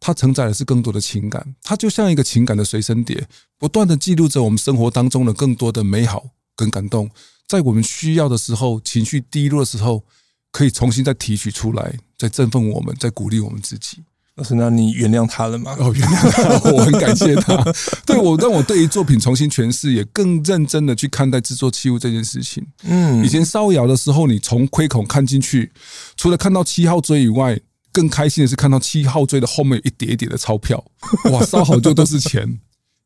[0.00, 6.24] 它承载的是更多的情感，它就像一个情感的随身碟，不断的记录着我们生活当中的更多的美好
[6.56, 7.10] 跟感动，
[7.50, 10.04] 在我们需要的时候，情绪低落的时候，
[10.52, 14.04] 可以重新再提取出来，再振奋我们，再鼓励我们自己。
[14.36, 15.74] 老师，那你原谅他了吗？
[15.80, 17.60] 哦，原谅他， 我很感谢他。
[18.06, 22.64] 对我，让我对于作品重新诠释，也更认真的去看待制作器物这件事情。
[22.84, 25.72] 嗯，以前烧窑的时候，你从窥孔看进去，
[26.16, 27.60] 除了看到七号锥以外。
[27.92, 30.84] 更开心的是看到七号锥的后面有一叠一叠的钞票，
[31.32, 32.60] 哇，烧好就都是钱。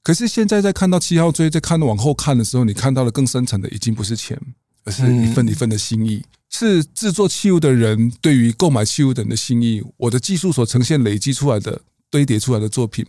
[0.05, 4.39] 可是现在在看到七号锥，在看往后看的时候，你看到的更深层的已经不是钱，
[4.85, 9.83] 而是一份一份的心意，是制作器物的人对于购买器物的人的心意。
[9.97, 13.05] 我的技术所呈现累积出来的堆叠出来的作品，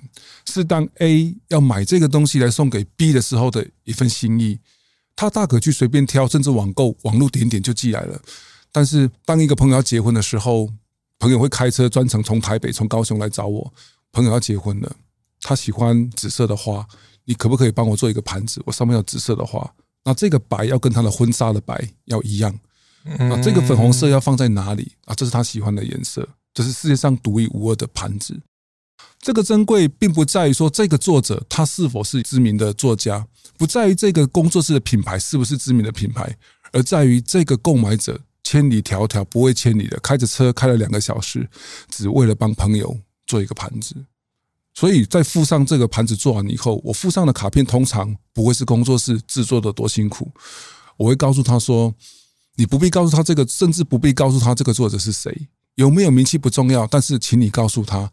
[0.48, 4.58] 是当 A 要买这个东西来送给 B 的时候的一份心意。
[5.18, 8.22] 他大可去随便挑，甚至网购网络点点就寄来了。
[8.72, 10.70] 但是当一个朋友要结婚的时候，
[11.20, 13.74] 朋友会开车专程从台北、从高雄来找我。
[14.12, 14.96] 朋友要结婚了，
[15.46, 16.84] 他喜欢紫色的花，
[17.26, 18.60] 你可不可以帮我做一个盘子？
[18.66, 19.72] 我上面有紫色的花，
[20.04, 22.52] 那这个白要跟他的婚纱的白要一样。
[23.20, 25.14] 那这个粉红色要放在哪里啊？
[25.14, 28.42] 这是他喜欢的颜色，这是世界上独一无二的盘子。
[29.20, 36.36] 这个珍贵并不在于说这个作者他是否是知名的作家，不在于这个工作室的品牌是不是知名的品牌，
[36.72, 38.20] 而在于这个购买者。
[38.48, 41.50] 千里迢迢不畏千里的开着车开了两个小时，
[41.90, 43.96] 只为了帮朋友做一个盘子。
[44.76, 50.30] 所以在附上这个盘子做完以后，我附上的卡片通常不会是工作室制作的多辛苦，
[50.98, 51.96] 我会告诉他说
[52.56, 58.12] ：“你不必告诉他这个，甚至不必告诉他这个作者是谁，有没有名气不重要，但是请你告诉他，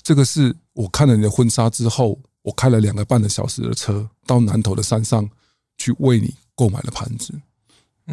[0.00, 5.28] 这个是我看了你的婚纱之后，我开了两个半的小时的车到南投的山上
[5.76, 7.34] 去为你购买了盘子。”、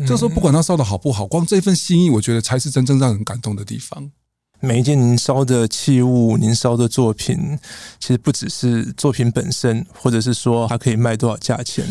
[0.08, 4.12] 这时候不管他烧的好不好，光这份心意，我觉得才是真正让人感动的地方。
[4.59, 7.59] 每一件您烧的器物，您烧的作品，
[7.99, 11.85] 其实不只是作品本身，或者是说它可以卖多少价钱，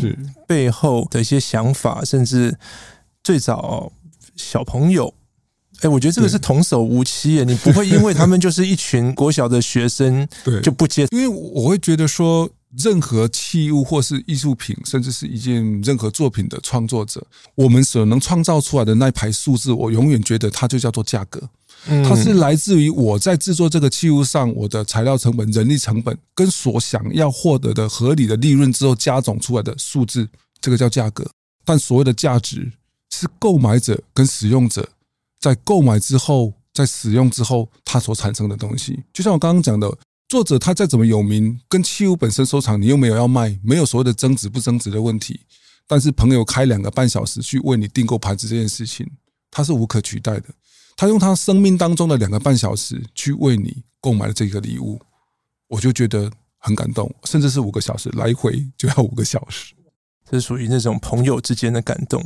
[0.47, 2.57] 背后的一些想法，甚至
[3.23, 3.93] 最早
[4.35, 5.15] 小朋友，
[5.81, 17.25] 哎，我觉得这个是童叟无欺耶，你不会因为他们就是一群国小的学生， 对，就不接，因为我会觉得说，任何器物或是艺术品，甚至是一件任何作品的创作者，
[17.55, 21.49] 我们所能创造出来的那一排数字，我永远觉得它就叫做价格。
[21.87, 30.29] 它是来自于我在制作这个器物上，我的材料成本、人力成本跟所想要获得的合理的利润之后加总出来的数字，
[30.61, 31.29] 这个叫价格。
[31.65, 32.73] 但所谓的价值
[33.11, 34.89] 是购买者跟使用者
[35.39, 39.03] 在购买之后、在使用之后，它所产生的东西。
[39.13, 39.91] 就像我刚刚讲的，
[40.29, 45.41] 作者他再怎么有名，跟器物本身收藏，你又没有要卖，没有所谓的增值不增值的问题。
[45.87, 49.07] 但是朋友开两个半小时去为你订购盘子这件事情，
[49.51, 50.45] 它是无可取代的。
[51.05, 54.99] 他用他生命当中的两个半小时去为你购买了这个礼物，
[55.69, 59.75] 我就觉得很感动，甚至是五个小时来回就要五个小时，
[60.25, 62.25] 这是属于那种朋友之间的感动。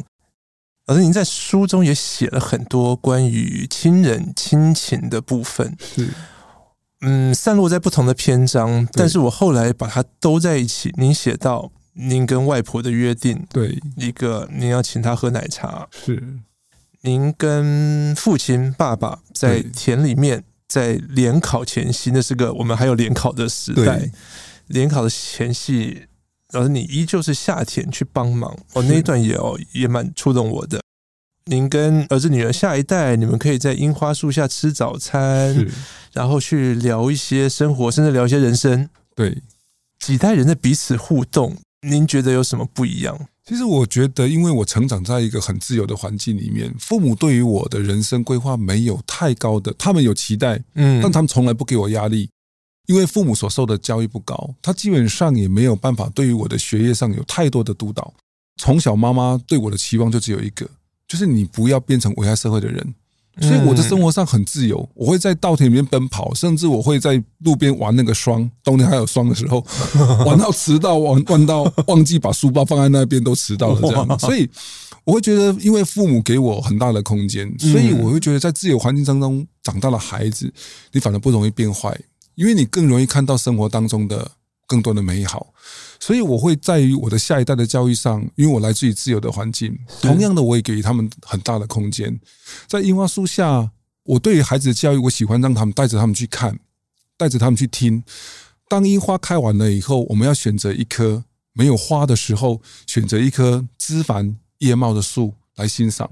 [0.87, 6.09] 而您在书中也写了很多关于亲人亲情的部分，是
[7.01, 10.95] 嗯，散落在不同的篇章，但是我后来把它都在一起。
[10.97, 16.39] 您写到您跟外婆的约定，对一个您要请她喝奶茶，是。
[17.03, 24.11] 您跟父亲、爸爸在田里面，在联考前夕，那是个我们还有联考的时代。
[24.67, 26.07] 联考的前夕，
[26.53, 28.55] 然后你依旧是下田去帮忙。
[28.73, 30.81] 哦，那一段也哦也蛮触动我的。
[31.45, 35.67] 您跟儿子、女儿下一代，你们可以在樱花树下吃早餐，
[36.13, 38.91] 然后去聊一些生活，甚至聊一些人生。
[39.15, 39.41] 对，
[39.99, 41.57] 几代人的彼此互动，
[41.89, 43.29] 您觉得有什么不一样？
[43.49, 52.29] 其实我觉得，因为我成长在一个很自由的环境里面，父母对于我的人生规划没有太高的，他们有期待，嗯，但他们从来不给我压力，
[52.89, 58.13] 因为父母所受的教育不高，他基本上也没有办法对于我的学业上有太多的督导。
[58.61, 60.69] 从小妈妈对我的期望就只有一个，
[61.07, 62.95] 就是你不要变成危害社会的人。
[63.41, 69.65] 所以我的生活上很自由，我会在稻田里面奔跑，甚至我会在路边玩那个霜，冬天还有霜的时候，
[70.27, 74.07] 玩到迟到，玩玩到忘记把书包放在那边都迟到了这样。
[74.19, 74.49] 所以
[75.05, 80.53] 我会觉得，因为父母给我很大的空间，所以我会觉得在自由环境当中长大的孩子，
[80.93, 81.99] 你反而不容易变坏，
[82.35, 84.31] 因为你更容易看到生活当中的
[84.69, 85.53] 更多的美好。
[85.99, 92.21] 所以我会在于我的下一代的教育上，因为我来自于自由的环境，同样的我也给予他们很大的空间。
[92.69, 93.73] 在樱花树下，
[94.05, 96.61] 我对于孩子的教育，我喜欢让他们带着他们去看，
[97.17, 98.05] 带着他们去听。
[98.69, 106.09] 当樱花开完了以后，我们要选择一棵没有花的时候，选择一棵枝繁叶茂的树来欣赏。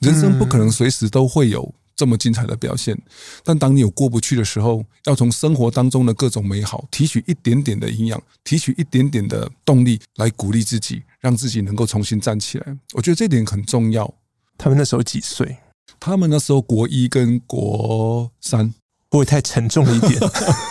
[0.00, 1.74] 人生不可能随时都会有。
[1.98, 2.96] 这么精彩的表现，
[3.42, 12.78] 但当你有过不去的时候，要从生活当中的各种美好提取一点点的营养，提取一点点的动力，来鼓励自己，让自己能够重新站起来。
[12.92, 14.14] 我觉得这点很重要。
[14.56, 15.56] 他们那时候几岁？
[15.98, 18.72] 他们那时候国一跟国三。
[19.10, 20.20] 不会太沉重一点，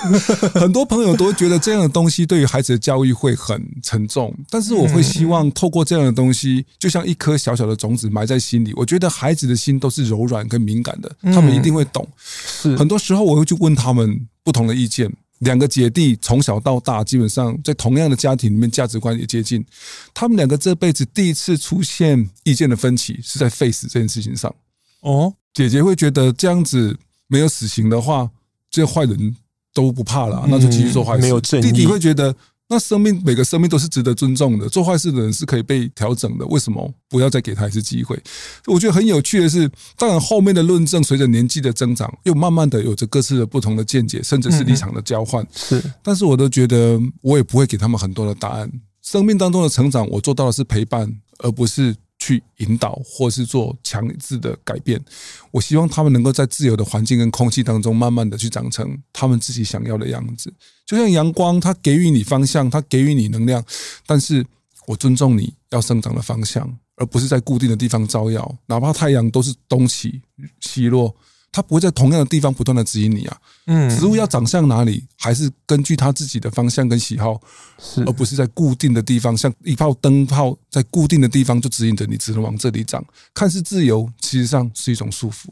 [0.53, 8.71] 很多朋友都会觉得这样的东西对于孩子的教育会很沉重，但是我会希望透过这样的东西，就像一颗小小的种子埋在心里。
[8.75, 12.07] 我觉得孩子的心都是柔软跟敏感的，他们一定会懂。
[12.17, 15.11] 是很多时候我会去问他们不同的意见。
[15.39, 19.65] 两个姐弟从小到大，基本上在同样的家庭里面，价值观也接近。
[20.13, 24.53] 他们两个这辈子第一次出现意见的分歧，是在 face 这件事情上。
[25.01, 26.95] 哦，姐姐会觉得这样子。
[27.27, 28.29] 没有死刑的话，
[28.69, 29.35] 这些坏人
[29.73, 31.21] 都不怕了，那就继续做坏事。
[31.21, 32.35] 没有正义，弟弟会觉得，
[32.69, 36.45] 那生命每个生命都是值得尊重的，做坏事的人是可以被调整的。
[36.47, 38.21] 为什么不要再给他一次机会？
[38.65, 45.45] 我觉得很有趣的是，当然后面的论证随着年纪的增长，又慢慢的有着各自的不同的见解，甚至是立场的交换。
[45.53, 48.71] 是，但是我都觉得，我也不会给他们很多的答案。
[49.01, 51.95] 生命当中的成长，我做到的是陪伴，而不是。
[52.27, 55.01] 去引导或是做强制的改变，
[55.49, 60.53] 我希望他们能够在自由的环境跟空气当中，慢慢的去长成他们自己想要的样子。
[60.85, 63.63] 就像阳光，它给予你方向，它给予你能量，
[64.05, 64.45] 但是
[64.87, 70.21] 我尊重你要生长的方向，而不是在固定的地方照耀，哪怕太阳都是东起
[70.59, 71.15] 西落。
[71.57, 77.41] 它不会在同样的地方不断的指引你啊，嗯，植物要长向哪里，还是根据它自己的方向跟喜好，
[77.79, 83.03] 是，而不是在固定的地方，像一泡灯泡在固定的地方就指引着你，只能往这里长。
[83.33, 85.47] 看似自由，其实上是一种束缚。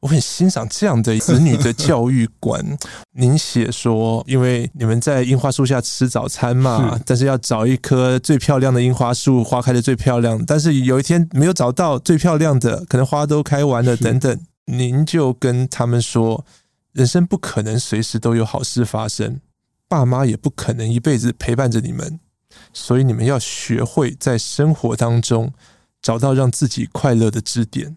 [0.00, 2.62] 我很欣赏这样的子女的教育观。
[3.12, 10.44] 您写说，因为你们在樱花树下吃早餐嘛，但是要找一棵最漂亮的樱花树，花开的最漂亮。
[10.44, 14.38] 但是有一天没有找到最漂亮的，可能花都开完了，等等。
[14.66, 16.44] 您就跟他们说，
[16.92, 19.40] 人生不可能随时都有好事发生，
[19.88, 22.20] 爸妈也不可能一辈子陪伴着你们，
[22.72, 25.52] 所以你们要学会在生活当中
[26.00, 27.96] 找到让自己快乐的支点。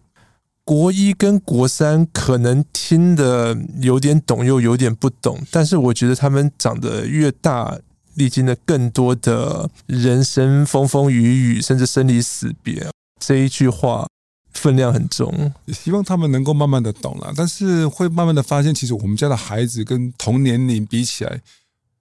[0.64, 7.78] 国一跟国三可能听得有点懂，又有点不懂，但是我觉得他们长得越大，
[8.14, 14.08] 历经了更多的人生风风雨雨，甚至生离死别，这一句话
[14.56, 15.52] 分量很重。
[15.66, 21.40] 也希望他们能够慢慢的懂了，但是会慢慢的发现，其实我们家的孩子跟同年龄比起来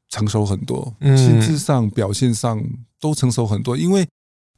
[0.10, 2.64] 成熟很多，心智上、表现上
[3.00, 4.08] 都成熟很多，因为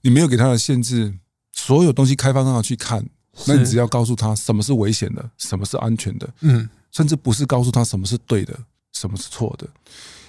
[0.02, 1.14] 你没有给他的限制，
[1.52, 3.06] 所有东西开放让他去看。
[3.46, 8.58] 那你只要告诉他什么是危险的，什么是安全的，嗯，甚至不是告诉他什么是对的，
[8.94, 9.68] 什么是错的，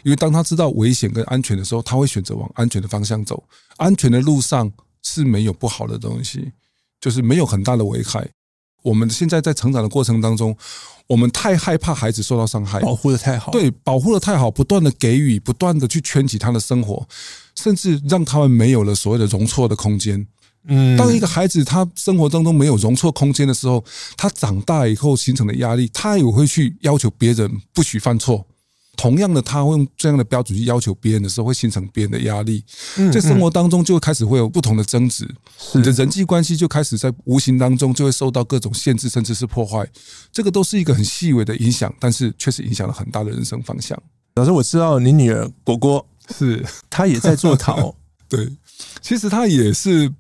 [0.03, 3.43] 因为当他知道危险跟安全的时候，他会选择往安全的方向走。
[3.79, 4.71] 安全的路上
[5.03, 6.53] 是没有不好的东西，
[7.01, 8.29] 就是没有很大的危害。
[8.83, 10.57] 我们现在在成长的过程当中，
[11.09, 17.07] 我们太害怕孩子受到伤害，保护的太好，对，保护的太好，不断的给予，不断的去圈起他的生活，
[17.57, 20.27] 甚至让他们没有了所谓的容错的空间。
[20.69, 23.85] 嗯，当一个孩子他生活当中没有容错空间的时候，
[24.17, 28.47] 他长大以后形成的压力，他也会去要求别人不许犯错。
[28.99, 32.65] 同样的，他会用这样的标准去要求别人的时候，会形成别人的压力。
[33.13, 35.25] 在生活当中就会开始会有不同的争执，
[35.73, 39.89] 你的人际关系就开始在无形当中就会受到各种限制，甚至是破坏。
[40.33, 43.97] 这个都是一个很细微的影响，但是确实影响了很大的人生方向。
[44.35, 46.05] 老师，我知道你女儿果果
[46.37, 47.95] 是她也在做陶，
[48.29, 48.47] 对，
[49.01, 50.13] 其实她也是。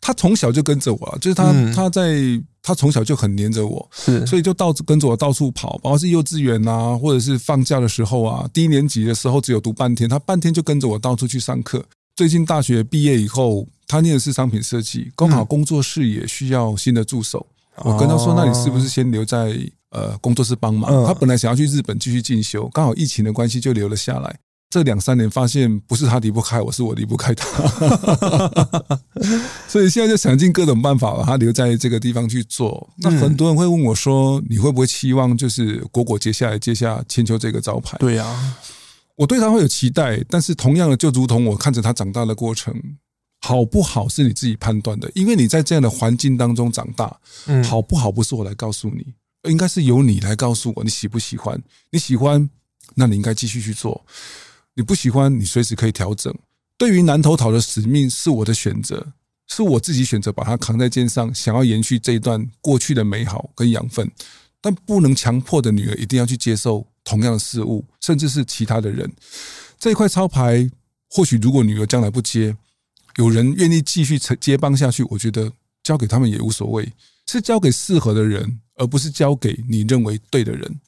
[0.00, 11.82] 她从小就跟着我，就是她她在他从小就很黏着我，是，所以就到跟着我到处跑，包括是幼稚园啊，或者是放假的时候啊，低年级的时候只有读半天，他半天就跟着我到处去上课。
[12.14, 17.46] 最近大学毕业以后，他念的是商品设计，刚好工作室也需要新的助手，
[17.78, 19.58] 我跟他说，那你是不是先留在
[19.92, 21.06] 呃工作室帮忙？
[21.06, 24.38] 他本来想要去日本继续进修，刚好疫情的关系就留了下来。
[24.70, 27.46] 这两三年发现不是他离不开我，是我离不开他，
[29.66, 32.90] 所以现在就想尽各种办法把他留在这个地方去做。
[32.98, 38.56] 那很多人会问我说：“你会不会期望就是果果接下来接下千秋这个招牌？”对呀，
[39.16, 42.74] 我对他会有期待，但是同样的，就如同我看着他长大的过程，
[43.40, 47.18] 好不好是你自己判断的，因为你在这样的环境当中长大，
[47.64, 49.14] 好不好不是我来告诉你，
[49.50, 51.58] 应该是由你来告诉我你喜不喜欢。
[51.90, 52.50] 你喜欢，
[52.96, 54.04] 那你应该继续去做。
[54.78, 56.32] 你不喜欢，你随时可以调整。
[56.76, 59.12] 对于南投陶的使命是我的选择，
[59.48, 64.08] 是我自己选择把它扛在肩上，想要延续这一段过去的美好跟养分，
[64.60, 69.12] 但不能强迫的女儿一定要去接受同样的事物，甚至是其他的人。
[69.80, 70.70] 这一块招牌，
[71.10, 72.56] 或许如果女儿将来不接，
[73.16, 76.92] 有人愿意继续接棒下去，我觉得交给他们也无所谓，
[77.26, 80.80] 是交给适合的人，而不是交给你认为对的人。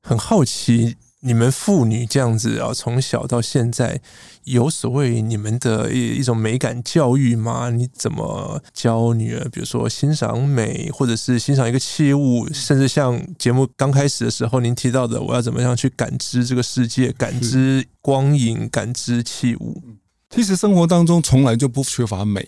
[0.00, 0.96] 很好奇。
[1.26, 3.98] 你们父女这样子啊，从小到现在
[4.44, 7.70] 有所谓你们的一一种美感教育吗？
[7.70, 9.48] 你怎么教女儿？
[9.48, 19.82] 比如说欣赏美，或者是欣赏一个器物，甚至像节目刚开始的时候您提到的，我要怎么样去感知这个世界，感知光影，感知器物。
[20.28, 22.46] 其实生活当中从来就不缺乏美，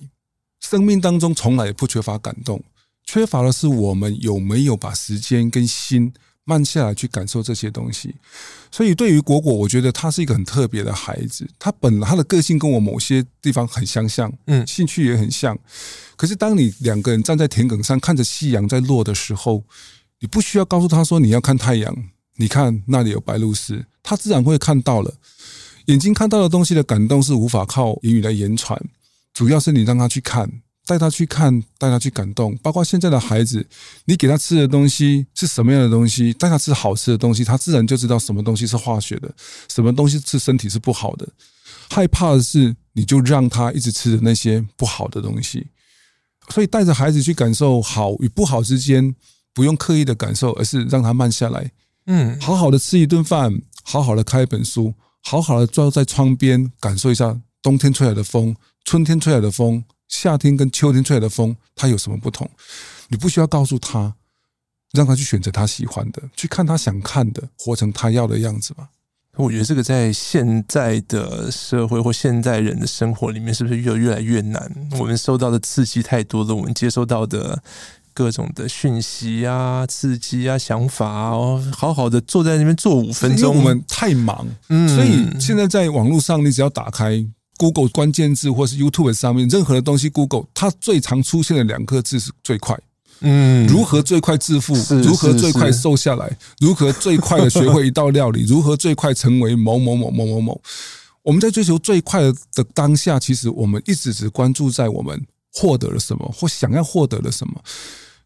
[0.61, 2.63] 生命当中从来不缺乏感动，
[3.07, 6.13] 缺乏的是我们有没有把时间跟心。
[6.49, 8.15] 慢下来去感受这些东西，
[8.71, 11.45] 所以对于果果，我觉得他是一个很特别的孩子。
[11.59, 15.59] 他本来他的个性跟我某些地方很相像，嗯，兴趣也很像。
[16.15, 19.65] 可是当你两个人站在田埂上看着夕阳在落的时候，
[20.21, 21.93] 你不需要告诉他说你要看太阳，
[22.37, 25.15] 你看那里有白鹭鸶，他自然会看到了。
[25.87, 28.81] 眼睛看到的东西的感动是无法靠言语来言传，
[29.35, 30.49] 主要是你让他去看。
[30.87, 32.57] 带他去看，带他去感动。
[32.63, 33.67] 包括现在的孩子，
[34.05, 36.33] 你给他吃的东西是什么样的东西？
[36.33, 39.35] 带他吃好吃的东西，他自然就知道什么东西是化学的，
[39.69, 41.29] 什么东西是身体是不好的。
[41.91, 45.67] 害怕的是，你就让他一直吃的那些不好的东西。
[46.51, 49.15] 所以带着孩子去感受好与不好之间，
[49.53, 51.73] 不用刻意的感受，而是让他慢下来。
[52.07, 54.95] 嗯，好好的吃一顿饭，好好的开一本书，
[55.25, 59.83] 好好的坐在窗边感受一下冬天吹来的风，春天吹来的风。
[60.09, 62.49] 夏天跟秋天吹来的风，它有什么不同？
[63.09, 64.15] 你不需要告诉他，
[64.93, 68.89] 让他去选择他喜欢的，去看他想看的，活成他要的样子吧。
[69.37, 74.89] 我觉得这个在现在的社会或现代人的生活里面，是不是越越来越难？
[74.99, 77.63] 我们受到的刺激太多了，我们接收到的
[78.15, 83.55] 各种的讯息啊、刺激啊、想法啊，哦，好好的坐在那边坐五分钟。
[83.55, 87.23] 我们太忙，嗯，所以现在在网络上，你只要打开
[87.57, 92.79] Google 关键字或是 YouTube 上面任何的东西，Google 它最常出现的两个字是最快。
[93.21, 94.75] 嗯，如何最快致富？
[95.03, 96.37] 如何最快瘦下来？
[96.61, 98.45] 如何最快的学会一道料理？
[98.49, 100.61] 如何最快成为某某某某某某？
[101.23, 102.35] 我们在追求最快的
[102.75, 107.55] 当下，其实我们一直只关注在我们获得了什么或想要获得了什么，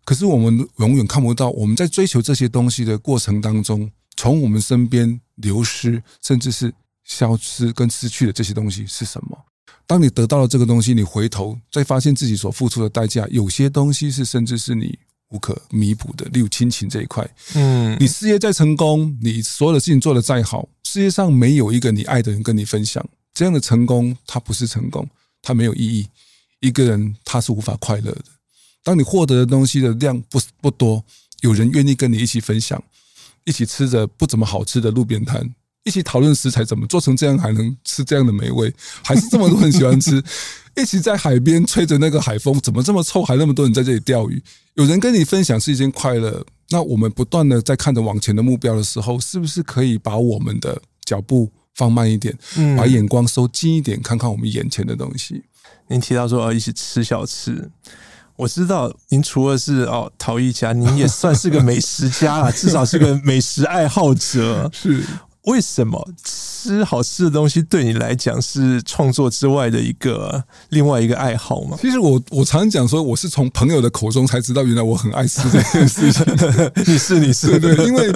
[0.05, 6.75] 可是我们永远看不到我们在追求这些东西的过程当中，从我们身边流失，甚至是
[7.11, 9.37] 消失跟失去的这些东西是什么。
[9.85, 14.97] 当你得到了这个东西，你回头再发现自己所付出的代价，有些东西是甚至是你
[15.31, 16.25] 无可弥补的。
[16.27, 23.05] 例如亲情这一块，嗯，你事业再成功，你所有的事情做得再好，世界上没有一个你爱的人跟你分享，
[23.35, 25.09] 这样的成功它不是成功，
[25.43, 26.07] 它没有意义。
[26.61, 28.25] 一个人他是无法快乐的。
[28.85, 31.05] 当你获得的东西的量不不多，
[31.41, 32.81] 有人愿意跟你一起分享，
[33.45, 35.53] 一起吃着不怎么好吃的路边摊。
[35.85, 38.73] 一起讨论食材怎么做成这样，还能吃这样的美味，
[39.03, 40.23] 还是这么多人喜欢吃。
[40.77, 44.43] 一起在海边吹着那个海风，怎么这么臭，还那么多人在这里钓鱼。
[44.75, 46.45] 有人跟你分享是一件快乐。
[46.73, 52.39] 那我们不断的在看着往前的目标的时候，是不是可以把我们的脚步放慢一点，
[52.77, 55.43] 把眼光收近一点，看看我们眼前的东西？
[55.89, 57.69] 您提到说要一起吃小吃，
[58.37, 64.71] 我知道您除了是哦陶艺家，您也算是个美食家啊， 至少是个美食爱好者。
[64.73, 65.03] 是。
[65.45, 71.79] 为什么吃好吃的东西对你来讲是创作之外的一个另外一个爱好吗？
[71.81, 76.25] 其实我我常常讲说，我是从朋友的口中才知道，原来我很爱吃这件事情。
[76.87, 78.13] 你是你是对，因为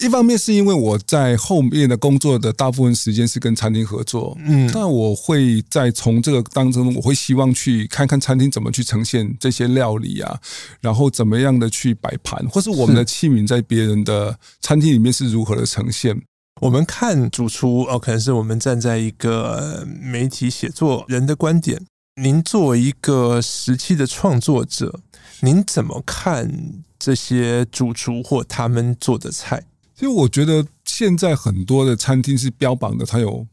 [0.00, 10.38] 一方面是因为我在后面的工作的大部分时间是跟餐厅合作，嗯，那我会在从这个当中，我会希望去看看餐厅怎么去呈现这些料理啊，
[10.80, 16.20] 然后怎么样的去摆盘，或是我们的器皿在别人的餐厅里面是如何的呈现。
[16.60, 21.80] 我们看主厨哦，可能是我们站在一个媒体写作人的观点。
[22.16, 25.00] 您作为一个时期的创作者，
[25.40, 29.64] 您怎么看这些主厨或他们做的菜？
[29.94, 33.46] 其实我觉得现在很多的餐厅是标榜的，它有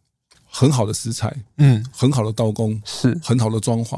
[0.43, 3.97] 很好的食材，嗯，很好的刀工，是很好的装潢。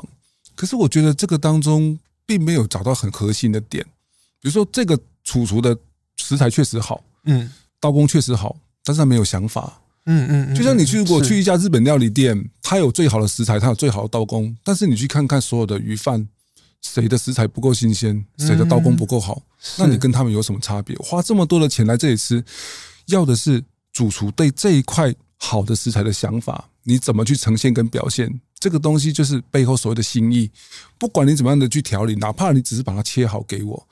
[0.56, 1.98] 可是我觉得这个当中
[2.28, 3.84] 并没有找到很核心的点。
[4.40, 5.76] 比如说，这个主厨的
[6.18, 8.56] 食材确实好，嗯，刀工确实好。
[8.90, 16.28] 但是他没有想法，嗯嗯，就像你去如果去一家日本料理店，他有最好的食材，他有最好的刀工，但是你去看看所有的鱼饭，
[16.82, 19.44] 谁的食材不够新鲜，谁的刀工不够好，
[19.78, 20.96] 那你跟他们有什么差别？
[20.98, 22.44] 花这么多的钱来这里吃，
[23.06, 23.64] 要的是
[23.94, 28.42] 主厨对这一块好的食材的想法，你怎么去呈现跟表现？
[28.60, 30.50] 这个东西就是背后所谓的心意。
[30.98, 33.88] 不管你怎么样的去调理，哪怕你只是把它切好给我。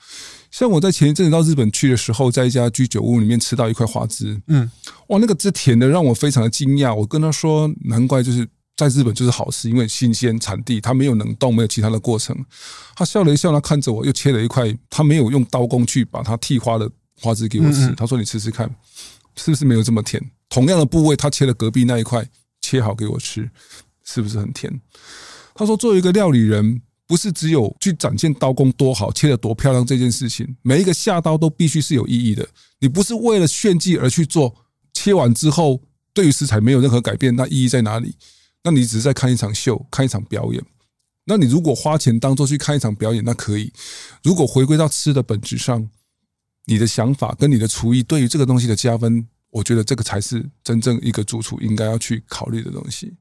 [0.58, 4.68] 像我在前一阵子到日本去的时候，在一家居酒屋里面吃到一块花枝，嗯，
[5.06, 6.92] 哇，那个汁甜的让我非常的惊讶。
[6.92, 8.44] 我跟他说，难怪就是
[8.76, 12.36] 在日本就是好吃，因为新鲜产地，它没有冷冻，没有其他的过程。
[12.96, 16.90] 他笑了一笑，他看着我，又切了一块，他没有用刀工去把它剃花的
[17.20, 17.94] 花枝给我吃。
[17.94, 18.68] 他说：“你吃吃看，
[19.36, 20.20] 是不是没有这么甜？
[20.48, 22.28] 同样的部位，他切了隔壁那一块，
[22.60, 23.48] 切好给我吃，
[24.04, 24.80] 是不是很甜？”
[25.54, 32.46] 他说：“作为一个料理人。”不是只有去展现刀工多好，切得多漂亮这件事情，每一个下刀都必须是有意义的。
[32.78, 34.54] 你不是为了炫技而去做，
[34.92, 35.82] 切完之后
[36.12, 38.14] 对于食材没有任何改变，那意义在哪里？
[38.62, 40.62] 那你只是在看一场秀，看一场表演。
[41.24, 43.72] 那你如果花钱当做去看一场表演，那可以。
[44.22, 45.88] 如果回归到吃的本质上，
[46.66, 53.14] 你的想法跟你的厨艺对于这个东西的加分，我觉得这个才是真正一个主厨应该要去考虑的东西。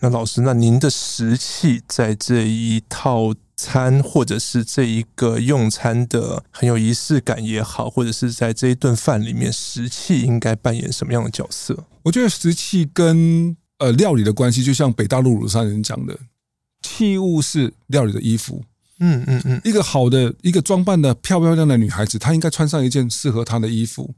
[0.00, 11.84] 那老师，那您的食器在这一套餐，或者是这一个用餐的很有仪式感也好，或者是在这一顿饭里面，食器应该扮演什么样的角色？
[12.04, 16.16] 我觉得食器跟呃料理的关系，就像北大陆鲁山人讲的，
[16.80, 18.62] 器物是料理的衣服。
[19.00, 24.12] 嗯嗯嗯，一个好的一个装扮的漂漂亮亮的女孩子，她应该穿上一件适合她的衣服，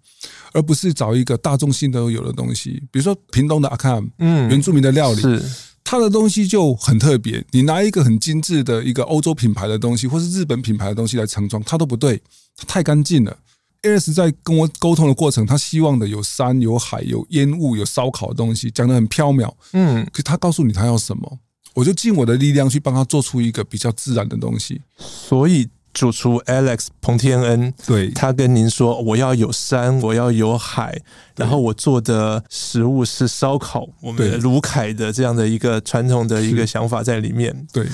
[0.53, 2.83] 而不是找一个大众性都有的东西。
[2.91, 5.43] 比如说屏东的阿卡，嗯，原住民的料理是。
[5.91, 12.23] 它的东西就很特别，你拿一个很精致的一个欧洲品牌的东西，或是日本品牌的东西来盛装，它都不对，
[12.57, 13.37] 它太干净了。
[13.83, 19.53] AS 在跟我沟通的过程，他希望的有山、有海、有烟雾、有烧烤的东西，讲的很飘渺。
[19.73, 21.41] 嗯，可是他告诉你他要什么，
[21.75, 24.81] 我就尽我的力量去帮他做出一个比较自然的东西。
[24.97, 25.69] 所以。
[25.93, 31.01] 主厨 Alex 彭天恩，对，他跟您说，我要有山，我要有海，
[31.37, 37.67] 然后我做的食物是烧烤，我们的鲁凯的这样的一个传统的一个想法在里面。
[37.73, 37.87] 对，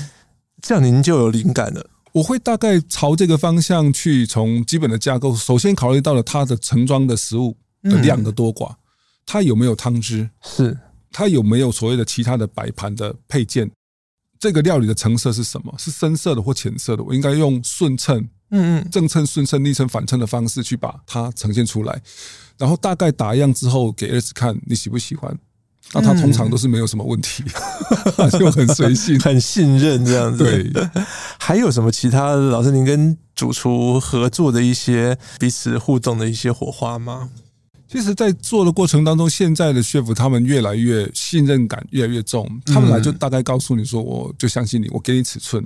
[0.63, 1.91] 这样您就有灵感了。
[2.13, 8.75] 我会大概朝这个方向去，从基本的架构，首先考虑到了它的盛装的食物的量的多寡，
[9.25, 10.79] 它有没有汤汁，是。
[11.13, 13.71] 它有没有所谓的其他的摆盘的配件，
[14.39, 15.75] 这个料理的成色是什么？
[15.79, 17.03] 是深色的或浅色的？
[17.03, 18.19] 我应该用顺称，
[18.51, 22.01] 嗯嗯，正称、顺称、逆称、反称的方式去把它呈现出来，
[22.59, 25.37] 然后大概打样之后给儿子看，你喜不喜欢？
[25.93, 27.45] 那他通常都是没有什么问题，
[28.37, 30.39] 就很随性、 很信任这样子。
[30.39, 30.69] 对，
[31.39, 37.31] 还有什么其他老师，您跟主厨合作的一些彼此互动的一些火花吗？
[37.89, 45.65] 其实，在做的过程当中，现在的 chef 他们越来越信任感越来越重，他们来就大概告诉你说，我就相信你，我给你尺寸。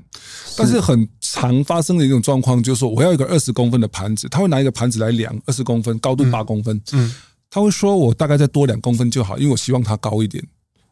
[0.57, 6.81] 但是很常发生的一种状况就是说，我要一个二十公分的盘子，他会拿一个盘子来量二十公分，高度八公分。
[6.93, 7.15] 嗯。
[7.53, 10.41] 他会说：“我大概再多两公分就好，因为我希望它高一点。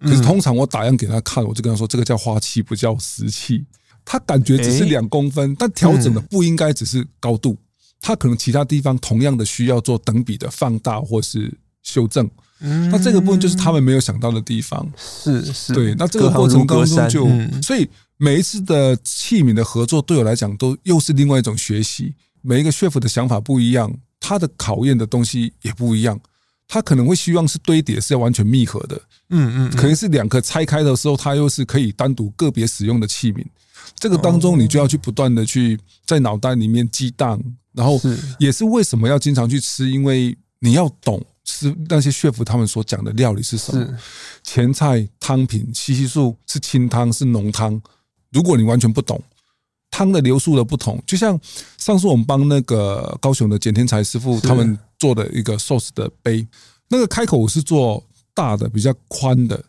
[0.00, 3.64] 可是通常我打样给他看，我就跟他说：这个叫花器，不叫实器。
[4.04, 7.56] 他感觉只是两公分，但调整的不应该只是高度，
[8.00, 12.28] 他可能其他地方同样的需要做等比的放大或是修正。
[12.58, 14.90] 那这个部分就是他们没有想到的地方。
[14.96, 15.94] 是是，对。
[15.96, 17.26] 那这个过程当中就，
[17.62, 22.14] 所以每一次的器皿的合作，对我来讲都又是另外一种学习。
[22.42, 26.18] 每一个 chef 的想法不一样，他的考验的东西也不一样。”
[26.70, 33.42] 他可能会希望是堆叠是要完全密合的，嗯嗯，可能是两个拆开的时候，它又是可以单独个别使用的器皿。
[33.94, 37.42] 这个当中，你就要去不断的去在脑袋里面激荡，
[37.72, 38.00] 然后
[38.38, 43.98] 也是为什么要经常去吃，因为你要懂吃那些 chef 他们所讲的料理是什么，
[44.42, 47.80] 前菜汤品西西素是清汤是浓汤，
[48.32, 49.22] 如果你完全不懂。
[49.90, 51.40] 汤的流速的不同，就像
[51.78, 56.46] 上次我们帮那个高雄的简天才师傅他们做的一个寿司的杯，
[56.88, 58.04] 那个开口是做
[58.34, 59.64] 大的，比较宽的。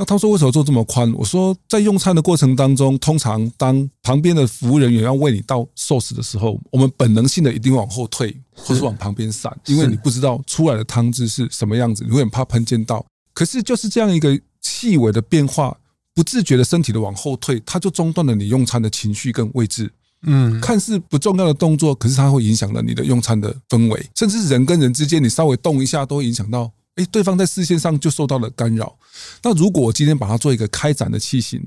[0.00, 1.12] 那他说为什么做这么宽？
[1.12, 13.04] 我说在用餐的过程当中，通常当旁边的服务人员要为你倒寿司的时候，我们本能性的一定往后退，或是往旁边闪，因为你不知道出来的汤汁是什么样子，你会很怕喷溅到。
[13.34, 15.76] 可是就是这样一个细微的变化。
[16.12, 19.90] 不自觉的身体的往后退，它就中断了你用餐的情绪跟位置。
[20.22, 26.70] 嗯，看似不重要的动作，可是它会影响了你的用餐的氛围，甚至人跟人之间，你稍微动一下都会影响到，
[27.00, 28.94] 哎，对方在视线上就受到了干扰。
[29.42, 31.62] 那如果我今天把它做一个开展的器型，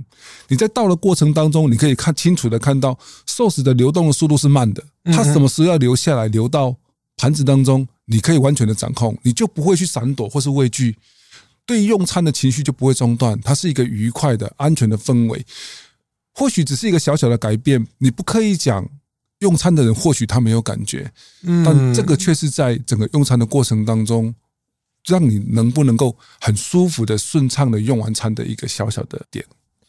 [0.47, 6.75] 你在倒的过程当中，你可以看清楚的看到寿司的流动的速度是慢的，它什么时候要流下来，流到
[7.17, 10.95] 盘子当中，你可以完全的掌控，你就不会去闪躲或是畏惧。
[11.65, 15.45] 对于用餐的情绪就不会中断，它是一个愉快的、安全的氛围。
[16.33, 18.87] 或许只是一个小小的改变，你不刻意讲，
[19.39, 21.11] 用餐的人或许他没有感觉，
[21.63, 24.33] 但这个却是在整个用餐的过程当中，
[25.05, 29.45] 让你能不能够很舒服的、顺畅的用完餐的一个小小的点。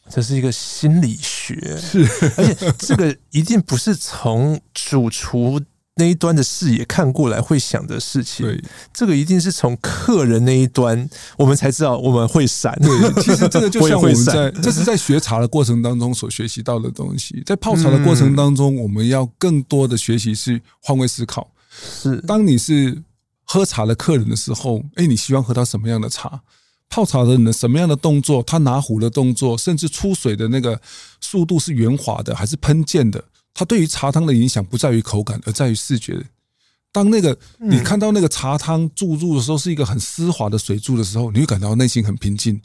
[0.09, 2.03] 这是一个心理学，是，
[2.37, 5.61] 而且这个一定不是从主厨。
[5.97, 8.61] 那一端的视野看过来会想的事情，对，
[8.93, 12.77] 这个一定是从客人那一端，我们才知道我们会闪。
[12.81, 21.49] 对，其实这个就 像我们在这是在学茶的过程当中所学习到的东西，在泡茶的过程当中，我们要更多的学习是换位思考。
[21.71, 23.01] 是，当你是
[23.45, 26.41] 喝茶的客人的时候，哎，你希望喝到什么样的茶？
[26.87, 28.43] 泡茶的人什么样的动作？
[28.43, 30.79] 他拿壶的动作，甚至出水的那个
[31.19, 33.23] 速度是圆滑的还是喷溅的？
[33.53, 36.25] 它对于茶汤的影响不在于口感，而在于视觉。
[36.91, 42.61] 当那个你看到那个茶汤注入的时候，是一个很丝滑的水柱的时候，你会感到内心很平静。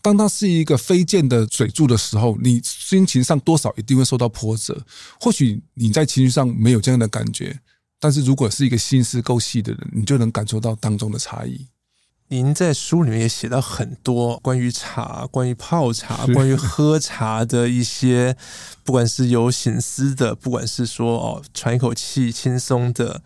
[0.00, 4.80] 当它是一个飞溅的水柱的时候，你心情上多少一定会受到波折。
[5.20, 7.58] 或许你在情绪上没有这样的感觉，
[8.00, 11.66] 但是如果是一个心思够细的人，你就能感受到当中的差异。
[12.30, 18.36] 您在书里面也写到很多关于茶、关于泡茶、关于喝茶的一些，
[18.84, 23.22] 不管是有醒思的，不管是说哦喘一口气轻松的，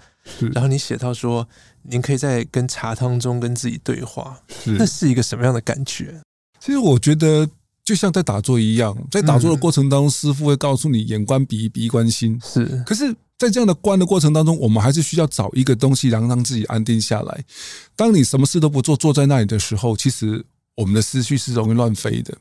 [0.53, 1.49] 然后你写到说，
[1.83, 4.41] 您可以在跟茶汤中跟自己对话，
[4.79, 6.23] 那是一个什么样的感觉？
[6.61, 7.51] 其实我觉得
[7.93, 13.15] 就像在打坐一样，在打坐的过程当中，师傅会告诉你眼观鼻，鼻观心，是，可是。
[13.39, 17.45] 在这样的观的过程当中，我们还是需要找一个东西，然后让自己安定下来。
[17.97, 22.39] 当你什么事都不做，坐在那里的时候，其实我们的思绪是容易乱飞的。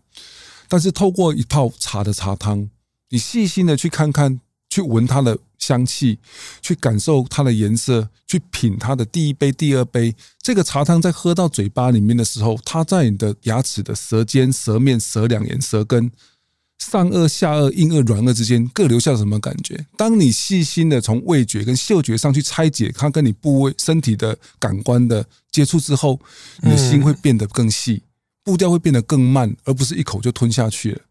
[0.67, 2.69] 但是透过一泡茶的茶汤，
[3.09, 4.39] 你细心的去看看，
[4.72, 6.17] 去闻它的香气，
[6.61, 10.15] 去感受它的颜色，去品它的第一杯、第二杯。
[10.41, 16.09] 这个茶汤在喝到嘴巴里面的时候，它在你的牙齿的舌尖、舌面、舌两沿、舌根。
[16.80, 19.86] 上颚、下颚、硬颚、软颚之间各留下什么感觉？
[19.95, 26.19] 当你细心的从味觉跟嗅觉上去拆解它跟你部位、身体的感官的接触之后，
[26.63, 28.01] 你的心会变得更细，
[28.43, 31.01] 步调会变得更慢，而不是一口就吞下去了。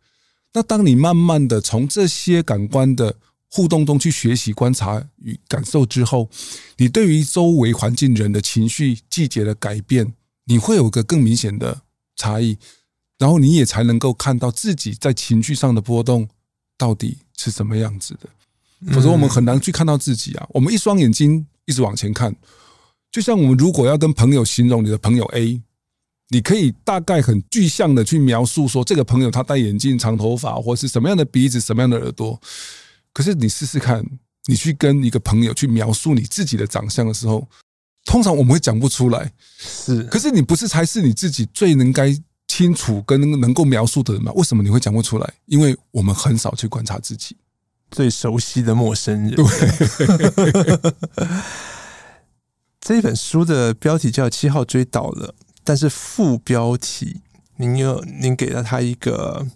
[0.54, 3.14] 那当你慢慢的从这些感官的
[3.50, 6.30] 互动中去学习、观察与感受之后，
[6.76, 11.82] 你对于周围环境人的情绪、季节的改变，你会有个更明显的
[12.14, 12.56] 差异，
[13.18, 16.28] 然后你也才能够看到自己在情绪上的波动
[16.78, 18.28] 到底是什么样子的。
[18.94, 20.46] 否则我们很难去看到自己啊！
[20.50, 22.34] 我们一双眼睛一直往前看，
[23.10, 25.60] 就像我们如果要跟朋友形容你的朋友 A，
[26.28, 32.40] 你可以大概很具象的去描述说，这个朋友他戴眼镜、长头发，或是什么样的鼻子、什么样的耳朵。
[33.12, 34.04] 可是你试试看，
[34.46, 37.46] 你去跟一个朋友去描述你自己的长相的时候，
[38.04, 39.32] 通常我们会讲不出来。
[39.58, 42.16] 是，可是你不是才是你自己最能该
[42.48, 44.32] 清楚跟能够描述的人吗？
[44.34, 45.34] 为什么你会讲不出来？
[45.46, 47.36] 因为我们很少去观察自己。
[47.90, 49.34] 最熟悉的陌生人。
[49.34, 49.44] 对，
[52.80, 55.28] 这本书的标题叫《七号追倒了》，
[55.64, 57.20] 但是副标题
[57.56, 59.46] 您有您给了他一个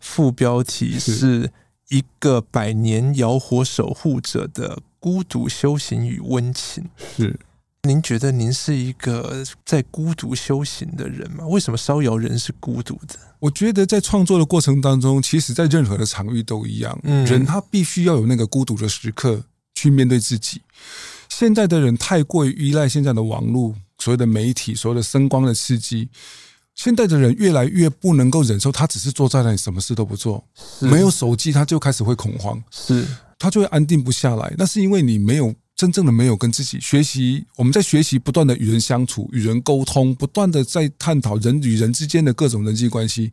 [0.00, 1.50] 副标题，是
[1.88, 6.88] 一个百年窑火守护者的孤独修行与温情。
[7.16, 7.38] 是。
[7.82, 11.46] 您觉得您是一个在孤独修行的人吗？
[11.46, 13.14] 为什么烧窑人是孤独的？
[13.38, 16.98] 我觉得在创作的过程当中，其实在任何的场域都一样。
[17.04, 19.44] 嗯，人他必须要有那个孤独的时刻
[19.76, 20.60] 去面对自己。
[21.28, 26.08] 现在的人太过于依赖现在的网络，所谓的媒体，所谓的声光的刺激。
[26.78, 30.42] 现在的人越来越不能够忍受，他只是坐在那里什么事都不做，
[30.80, 33.06] 没有手机他就开始会恐慌，是
[33.38, 34.54] 他就会安定不下来。
[34.56, 35.54] 那是因为你没有。
[35.78, 43.30] 真正的没有跟自己学习，我们在学习不断的与人相处、与人沟通，不断的在探讨人与人之间的各种人际关系。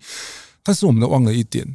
[0.61, 1.65] 但是我们都忘了一点，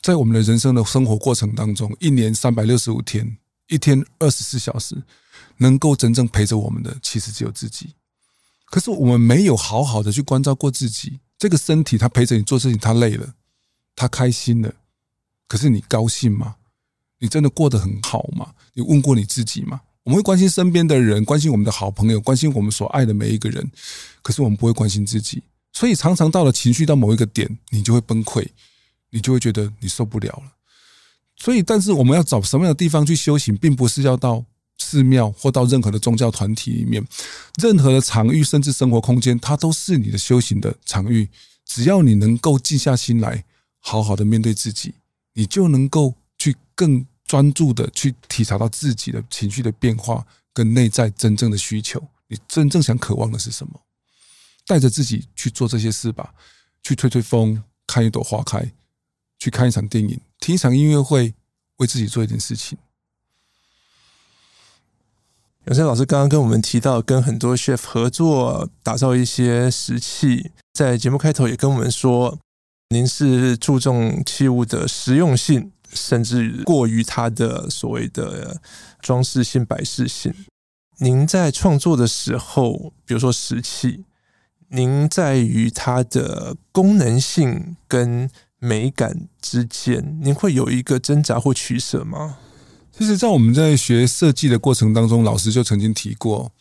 [0.00, 3.36] 在我们的人生的生活过程当中，一年三百六十五天，
[3.68, 4.96] 一天二十四小时，
[5.58, 7.90] 能够真正陪着我们的，其实只有自己。
[8.74, 11.20] 可是我们没有好好的去关照过自己。
[11.38, 13.34] 这个身体，它陪着你做事情，它累了，
[13.94, 14.74] 它开心了，
[15.46, 16.56] 可是你高兴吗？
[17.20, 18.52] 你真的过得很好吗？
[18.72, 19.80] 你问过你自己吗？
[20.02, 23.64] 我们会关心身边的人，关心我们的好朋友，关心我们所爱的每一个人。
[24.22, 25.40] 可是我们不会关心自己，
[25.72, 28.44] 所以常常到了情绪到某一个点，你就会崩溃，
[29.10, 30.52] 你就会觉得你受不了了。
[31.36, 34.44] 所以，但是我们要找什么样的地方去修行，并不是要到
[34.78, 37.04] 寺庙或到任何的宗教团体里面，
[37.60, 41.28] 任何的场域，甚至生活空间，它都是你的修行的场域。
[41.64, 43.44] 只要你能够静下心来，
[43.78, 44.94] 好好的面对自己，
[45.34, 47.06] 你就能够去更。
[47.26, 51.98] 专注的去体察到自己的情绪的变化跟内在真正的需求，
[52.28, 53.80] 你真正想渴望的是什么？
[54.66, 56.34] 带着自己去做这些事吧，
[56.82, 58.70] 去吹吹风，看一朵花开，
[59.38, 61.32] 去看一场电影，听一场音乐会，
[61.76, 62.76] 为自己做一点事情。
[65.66, 72.38] 永生老师刚刚跟我们提到，跟很多 chef 合作打造一些食器，在节目开头也跟我们说，
[72.90, 75.70] 您是注重器物的实用性。
[75.94, 78.60] 甚至过于它的所谓的
[79.00, 80.34] 装饰性、摆饰性。
[80.98, 84.04] 您在创作的时候，比如说石器，
[84.70, 92.38] 您在于它的功能性跟美感之间，您会有一个挣扎或取舍吗？
[92.96, 96.52] 其实，在我们在学设计的过程当中，老师就曾经提过，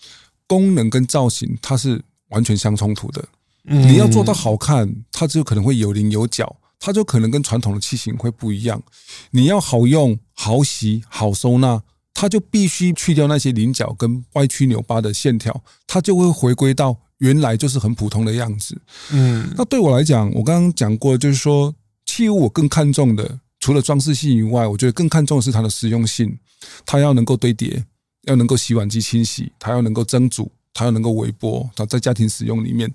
[0.47, 3.23] 功能跟造型它是完全相冲突的。
[3.61, 6.55] 你要做到好看，它就可能会有棱有角。
[6.85, 8.83] 它就可能跟传统的器型会不一样。
[9.31, 11.81] 你要好用、好洗、好收纳，
[12.13, 18.81] 它就必须去掉那些棱角跟歪曲扭巴的线条，它就会回归到原来就是很普通的样子。
[19.11, 21.73] 嗯，那对我来讲，我刚刚讲过，就是说
[22.05, 26.37] 器物我更看重的，除了装饰性以外，我觉得更看重的是它的实用性。
[26.85, 27.85] 它要能够堆叠，
[28.23, 31.69] 要能够洗碗机清洗，它要能够蒸煮，它要能够微波。
[31.73, 32.91] 它在家庭使用里面，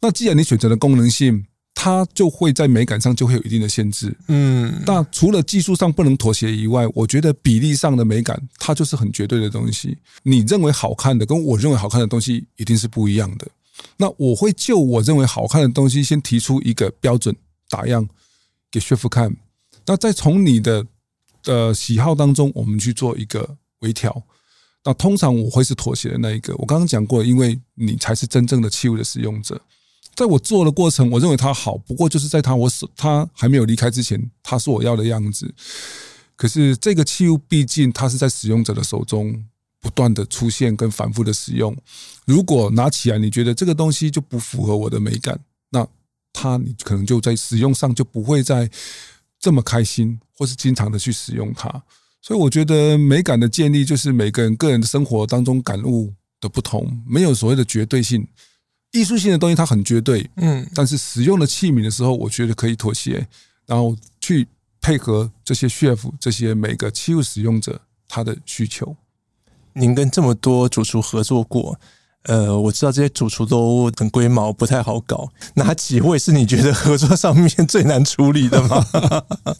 [0.00, 1.44] 那既然你选择了功能性。
[1.78, 9.98] 它就会在美感上就会有一定的限制，嗯，那除了技术上不能妥协以外，我觉得比例上的美感它就是很绝对的东西。
[10.22, 13.46] 你认为好看的跟我认为好看的东西一定是不一样的。
[13.98, 17.36] 那我会就我认为好看的东西先提出一个标准
[17.68, 18.08] 打样
[18.70, 19.36] 给 chef 看，
[19.86, 20.86] 那再从你的
[21.44, 24.22] 呃喜好当中我们去做一个微调。
[24.84, 26.54] 那通常我会是妥协的那一个。
[26.56, 29.60] 我刚刚讲过，因为你才是真正的器物的使用者。
[30.14, 35.52] 在我做的过程，我认为它好，不过就是在它我手它还没有离开之前，它是我要的样子。
[36.36, 39.44] 可是这个器物毕竟它是在使用者的手中
[39.80, 41.76] 不断的出现跟反复的使用。
[42.24, 45.38] 如果拿起来你觉得这个东西就不符合我的美感，
[45.70, 45.86] 那
[46.32, 48.70] 它你可能就在使用上就不会再
[49.46, 51.70] 这么开心，或是经常的去使用它。
[52.20, 58.26] 所以我觉得美感的建立就是每个人个人的生活当中感悟的不同，没有所谓的绝对性。
[58.90, 63.24] 艺术性的东西它很绝对，嗯，但是使用的器皿的时候，我觉得可以妥协，
[63.66, 64.48] 然后去
[64.80, 68.96] 配合这些 chef 这些每个器物使用者他的需求。
[69.74, 71.78] 您跟这么多主厨合作过。
[72.26, 75.28] 呃，我知道这些主厨都很龟毛，不太好搞。
[75.54, 78.84] 哪几位是你觉得合作上面最难处理的吗？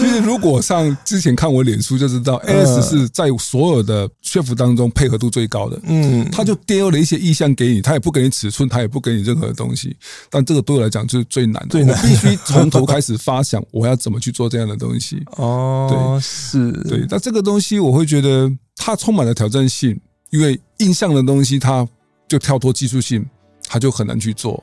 [0.00, 5.78] 其实如果上之前看我脸书就知道，Alex 是在所有的 chef 当中配合度最高的。
[5.84, 9.94] 嗯，他就丢了一些意向给你，他也不给你尺寸，他也不给你任何东西。
[10.30, 15.22] 但这个对我来讲就是最难的，最难，必须从头开始发想我要怎么去做这样的东西。
[15.36, 17.06] 哦，对，是对。
[17.10, 20.00] 那这个东西我会觉得它充满了挑战性，
[20.30, 21.86] 因为印象的东西它。
[22.28, 23.24] 就跳脱技术性，
[23.68, 24.62] 他就很难去做。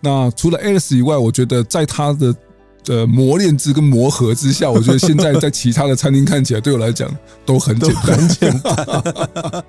[0.00, 2.34] 那除了 Alex 以外，我觉得在他的
[2.84, 7.10] 的磨练之跟磨合之下，我觉得现在在其他的餐厅看起来，对我来讲
[7.46, 9.64] 都很简单，简单。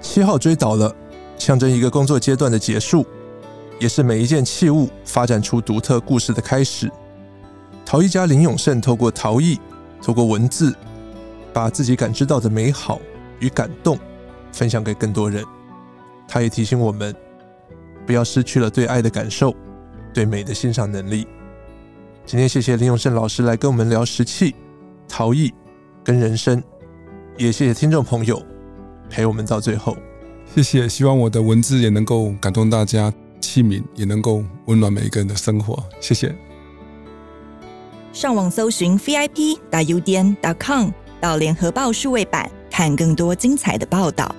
[0.00, 0.94] 七号追倒了，
[1.38, 3.04] 象征一个工作阶段的结束，
[3.78, 6.90] 也是每一件器物发展出独特故事的开始。
[7.84, 9.58] 陶艺家林永胜透过陶艺，
[10.02, 10.74] 透过文字，
[11.52, 13.00] 把自己感知到的美好
[13.40, 13.98] 与感动。
[14.56, 15.44] 分享给更多人，
[16.26, 17.14] 他也提醒我们，
[18.06, 19.54] 不要失去了对爱的感受，
[20.14, 21.28] 对美的欣赏能力。
[22.24, 24.54] 今天谢谢林永胜老师来跟我们聊石器、
[25.06, 25.52] 陶艺
[26.02, 26.62] 跟人生，
[27.36, 28.42] 也谢谢听众朋友
[29.10, 29.94] 陪我们到最后。
[30.54, 35.84] 谢谢，希望我的文字也能够感动大家，器皿也能够温暖每一个人的生活。
[36.00, 36.34] 谢谢。
[38.10, 40.88] 上网搜寻 vip 打 udn 点 com
[41.20, 44.34] 到联合报数位版，看更多精彩的报道。